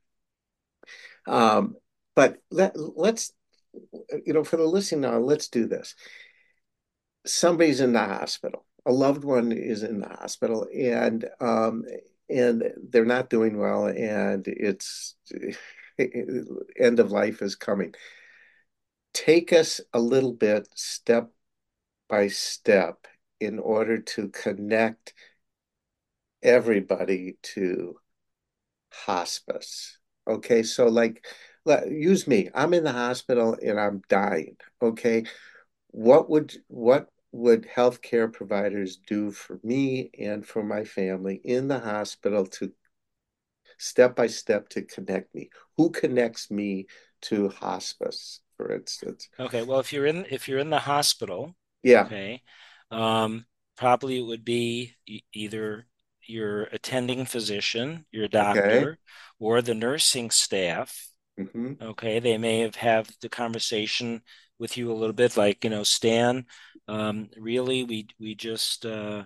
[1.27, 1.77] Um,
[2.15, 3.31] but let let's
[4.25, 5.95] you know for the listening now, let's do this.
[7.25, 8.65] Somebody's in the hospital.
[8.85, 11.85] A loved one is in the hospital, and um,
[12.33, 15.53] and they're not doing well and it's eh,
[15.99, 16.07] eh,
[16.79, 17.93] end of life is coming.
[19.13, 21.29] Take us a little bit step
[22.09, 23.07] by step
[23.39, 25.13] in order to connect
[26.41, 27.95] everybody to
[28.91, 29.97] hospice.
[30.27, 31.25] Okay so like
[31.87, 32.49] use me.
[32.53, 34.57] I'm in the hospital and i'm dying.
[34.81, 35.25] Okay
[35.93, 41.79] what would what would healthcare providers do for me and for my family in the
[41.79, 42.71] hospital to
[43.79, 45.49] step by step to connect me?
[45.75, 46.85] Who connects me
[47.23, 49.29] to hospice, for instance?
[49.39, 52.43] Okay, well, if you're in if you're in the hospital, yeah, okay,
[52.91, 53.45] um,
[53.77, 54.93] probably it would be
[55.33, 55.87] either
[56.25, 58.97] your attending physician, your doctor, okay.
[59.39, 61.09] or the nursing staff.
[61.39, 61.73] Mm-hmm.
[61.81, 64.21] Okay, they may have have the conversation
[64.59, 66.45] with you a little bit, like you know, Stan.
[66.87, 69.23] Um, really, we we just uh,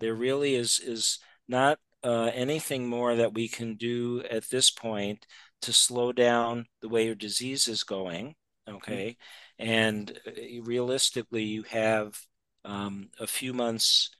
[0.00, 1.18] there really is is
[1.48, 5.26] not uh, anything more that we can do at this point
[5.62, 8.34] to slow down the way your disease is going.
[8.68, 9.16] Okay,
[9.60, 9.70] mm-hmm.
[9.70, 12.18] and uh, realistically, you have
[12.64, 14.10] um, a few months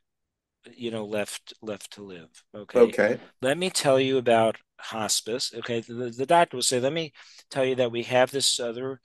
[0.75, 5.81] you know left left to live okay okay let me tell you about hospice okay
[5.81, 7.13] the, the doctor will say let me
[7.51, 9.01] tell you that we have this other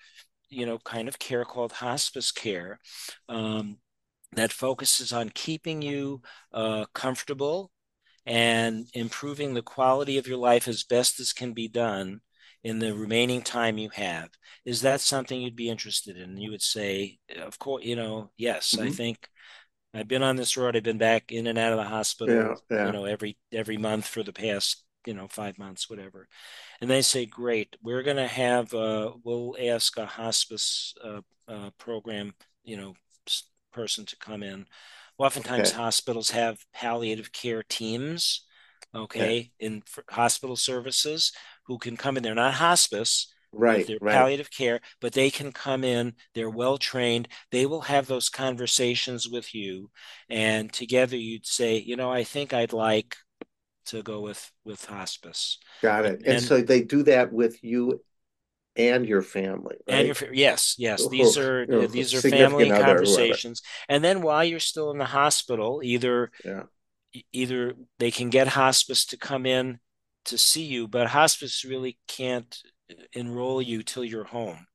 [0.53, 2.79] you know kind of care called hospice care
[3.29, 3.77] um,
[4.33, 6.21] that focuses on keeping you
[6.53, 7.71] uh, comfortable
[8.25, 12.21] and improving the quality of your life as best as can be done
[12.63, 14.29] in the remaining time you have
[14.63, 18.75] is that something you'd be interested in you would say of course you know yes
[18.75, 18.87] mm-hmm.
[18.87, 19.27] i think
[19.93, 20.75] I've been on this road.
[20.75, 22.85] I've been back in and out of the hospital, yeah, yeah.
[22.87, 26.27] you know, every every month for the past, you know, five months, whatever.
[26.81, 31.69] And they say, great, we're going to have, uh, we'll ask a hospice uh, uh,
[31.77, 32.33] program,
[32.63, 32.93] you know,
[33.71, 34.65] person to come in.
[35.17, 35.77] Oftentimes, okay.
[35.77, 38.45] hospitals have palliative care teams,
[38.95, 39.67] okay, yeah.
[39.67, 41.31] in hospital services
[41.65, 42.23] who can come in.
[42.23, 44.13] They're not hospice, right, their right.
[44.13, 49.29] palliative care, but they can come in, they're well trained, they will have those conversations
[49.29, 49.89] with you.
[50.29, 53.17] And together you'd say, you know, I think I'd like
[53.85, 55.59] to go with with hospice.
[55.81, 56.19] Got it.
[56.19, 58.01] And, and so they do that with you
[58.75, 60.07] and your family right?
[60.07, 64.43] and your yes yes these are you know, these are family conversations and then while
[64.43, 66.63] you're still in the hospital either yeah.
[67.31, 69.77] either they can get hospice to come in
[70.25, 72.63] to see you but hospice really can't
[73.13, 74.65] enroll you till you're home.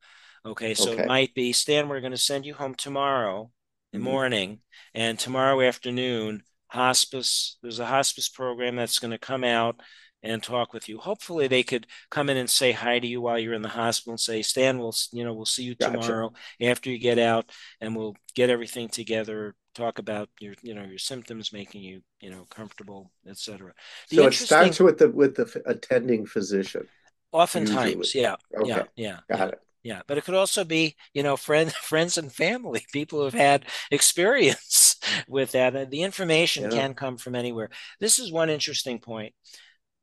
[0.45, 1.03] Okay, so okay.
[1.03, 3.51] it might be Stan, we're going to send you home tomorrow
[3.95, 4.05] mm-hmm.
[4.05, 4.61] morning,
[4.95, 7.59] and tomorrow afternoon, hospice.
[7.62, 9.81] There's a hospice program that's going to come out
[10.23, 10.99] and talk with you.
[10.99, 14.12] Hopefully, they could come in and say hi to you while you're in the hospital
[14.12, 15.99] and say, "Stan, we'll you know we'll see you gotcha.
[15.99, 17.51] tomorrow after you get out,
[17.81, 22.31] and we'll get everything together." talk about your you know your symptoms making you you
[22.31, 23.73] know comfortable etc
[24.09, 26.85] so it starts with the with the attending physician
[27.33, 28.23] Oftentimes, Usually.
[28.23, 28.69] yeah, okay.
[28.69, 29.37] yeah, yeah.
[29.37, 29.61] Got it.
[29.89, 33.64] Yeah, but it could also be, you know, friends, friends and family, people who've had
[33.91, 35.91] experience with that.
[35.91, 36.68] The information yeah.
[36.68, 37.70] can come from anywhere.
[37.99, 39.32] This is one interesting point.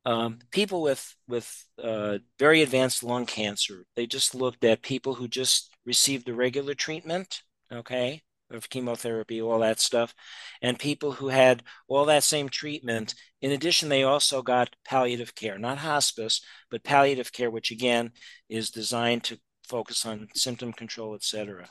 [0.03, 5.27] Um, people with with uh, very advanced lung cancer, they just looked at people who
[5.27, 7.43] just received the regular treatment.
[7.71, 10.15] Okay, of chemotherapy, all that stuff,
[10.63, 13.13] and people who had all that same treatment.
[13.41, 18.11] In addition, they also got palliative care, not hospice, but palliative care, which again
[18.49, 21.70] is designed to focus on symptom control, etc.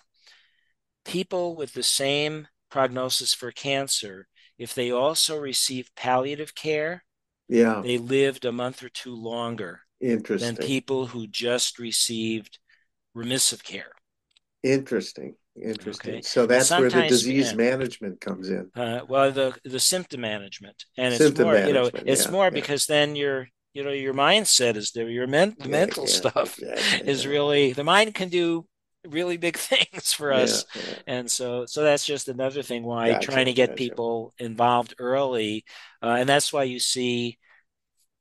[1.05, 4.27] People with the same prognosis for cancer,
[4.59, 7.05] if they also received palliative care,
[7.49, 10.55] yeah, they lived a month or two longer Interesting.
[10.55, 12.59] than people who just received
[13.15, 13.93] remissive care.
[14.63, 15.37] Interesting.
[15.63, 16.15] Interesting.
[16.15, 16.23] Okay.
[16.23, 17.57] So that's where the disease yeah.
[17.57, 18.71] management comes in.
[18.75, 22.51] Uh, well, the the symptom management, and it's more, you know, it's yeah, more yeah.
[22.51, 25.09] because then your, you know, your mindset is there.
[25.09, 28.67] Your men- the mental stuff exactly, is really the mind can do
[29.07, 30.65] really big things for us,
[31.07, 33.79] and so so that's just another thing why gotcha, trying to get gotcha.
[33.79, 35.65] people involved early,
[36.03, 37.39] uh, and that's why you see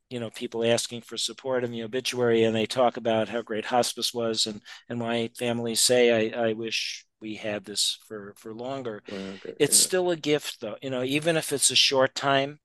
[0.10, 3.66] you know people asking for support in the obituary and they talk about how great
[3.66, 8.54] hospice was and and why families say i, I wish we had this for for
[8.54, 9.84] longer okay, it's yeah.
[9.84, 12.60] still a gift though you know even if it's a short time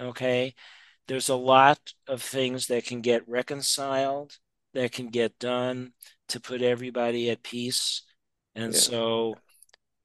[0.00, 0.54] okay
[1.08, 1.78] there's a lot
[2.08, 4.36] of things that can get reconciled
[4.72, 5.92] that can get done
[6.28, 8.02] to put everybody at peace.
[8.54, 8.78] And yeah.
[8.78, 9.34] so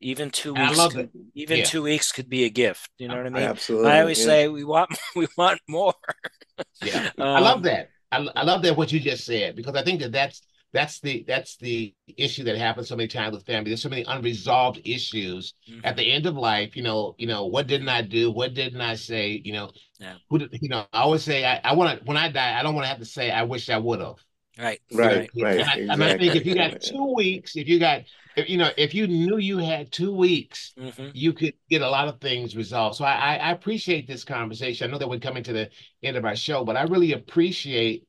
[0.01, 1.63] even two weeks could, even yeah.
[1.63, 3.43] two weeks could be a gift you know what i mean?
[3.43, 5.93] Absolutely i always say we want we want more.
[6.83, 7.09] Yeah.
[7.17, 7.89] Um, i love that.
[8.11, 10.41] I, I love that what you just said because i think that that's
[10.71, 13.71] that's the that's the issue that happens so many times with family.
[13.71, 15.81] There's so many unresolved issues mm-hmm.
[15.83, 16.75] at the end of life.
[16.75, 18.31] You know, you know, what didn't I do?
[18.31, 19.41] What didn't I say?
[19.43, 20.15] You know, yeah.
[20.29, 22.63] who did, you know, I always say I, I want to when I die, I
[22.63, 24.15] don't want to have to say I wish I would have.
[24.59, 24.81] Right.
[24.91, 25.29] Right.
[25.35, 25.35] Right.
[25.35, 25.89] And I, exactly.
[25.89, 28.01] and I, think if you got two weeks, if you got,
[28.35, 31.09] if, you know, if you knew you had two weeks, mm-hmm.
[31.13, 32.97] you could get a lot of things resolved.
[32.97, 34.87] So I, I appreciate this conversation.
[34.87, 35.69] I know that we're coming to the
[36.03, 38.05] end of our show, but I really appreciate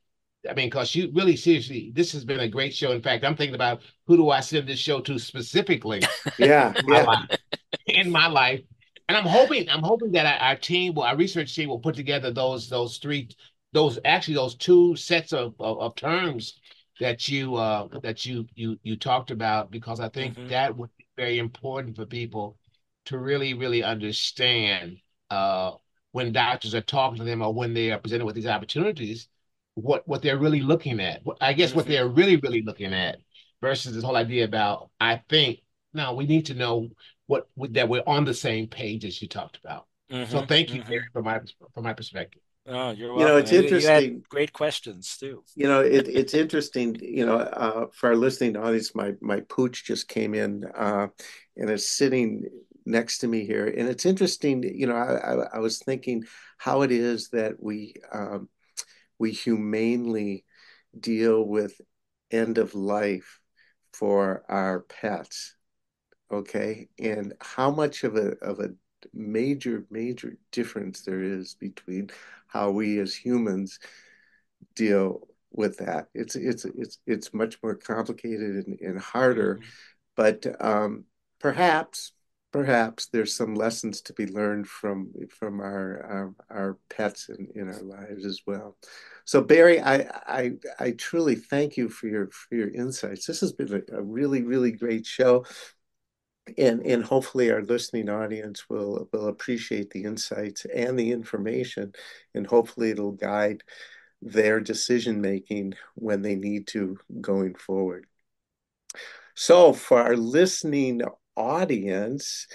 [0.49, 2.93] I mean, because you really seriously, this has been a great show.
[2.93, 6.03] In fact, I'm thinking about who do I send this show to specifically?
[6.38, 7.38] Yeah, in, my life,
[7.86, 8.61] in my life,
[9.09, 11.95] and I'm hoping, I'm hoping that our, our team, will, our research team, will put
[11.95, 13.28] together those those three,
[13.72, 16.59] those actually those two sets of of, of terms
[17.01, 20.49] that you uh that you you you talked about because I think mm-hmm.
[20.49, 22.57] that would be very important for people
[23.07, 24.99] to really really understand
[25.30, 25.72] uh
[26.12, 29.28] when doctors are talking to them or when they are presented with these opportunities,
[29.74, 31.22] what what they're really looking at.
[31.40, 31.92] I guess what mm-hmm.
[31.92, 33.18] they're really really looking at
[33.60, 35.60] versus this whole idea about I think
[35.92, 36.88] now we need to know
[37.26, 39.86] what that we're on the same page as you talked about.
[40.10, 41.12] Mm-hmm, so thank you, mm-hmm.
[41.12, 41.40] from my
[41.72, 42.42] from my perspective.
[42.66, 43.20] Oh, you're welcome.
[43.20, 44.12] You know, it's interesting.
[44.12, 45.42] You great questions too.
[45.54, 46.96] You know, it, it's interesting.
[47.00, 51.08] You know, uh, for our listening audience, my my pooch just came in uh,
[51.56, 52.44] and is sitting
[52.84, 54.62] next to me here, and it's interesting.
[54.62, 56.24] You know, I, I, I was thinking
[56.58, 58.48] how it is that we um,
[59.20, 60.44] we humanely
[60.98, 61.80] deal with
[62.32, 63.38] end of life
[63.92, 65.54] for our pets
[66.32, 68.70] okay and how much of a of a
[69.12, 72.10] major major difference there is between
[72.46, 73.78] how we as humans
[74.74, 79.64] deal with that it's it's it's it's much more complicated and, and harder mm-hmm.
[80.16, 81.04] but um,
[81.40, 82.12] perhaps
[82.53, 87.68] perhaps there's some lessons to be learned from from our our, our pets in, in
[87.68, 88.76] our lives as well.
[89.24, 93.26] So barry I, I i truly thank you for your for your insights.
[93.26, 95.44] This has been a, a really really great show.
[96.59, 101.92] And and hopefully our listening audience will will appreciate the insights and the information.
[102.34, 103.62] And hopefully it'll guide
[104.22, 108.07] their decision making when they need to going forward.
[109.34, 111.03] So for our listening
[111.37, 112.47] audience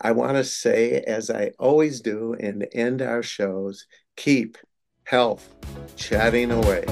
[0.00, 4.56] i want to say as i always do and end our shows keep
[5.04, 5.54] health
[5.96, 6.84] chatting away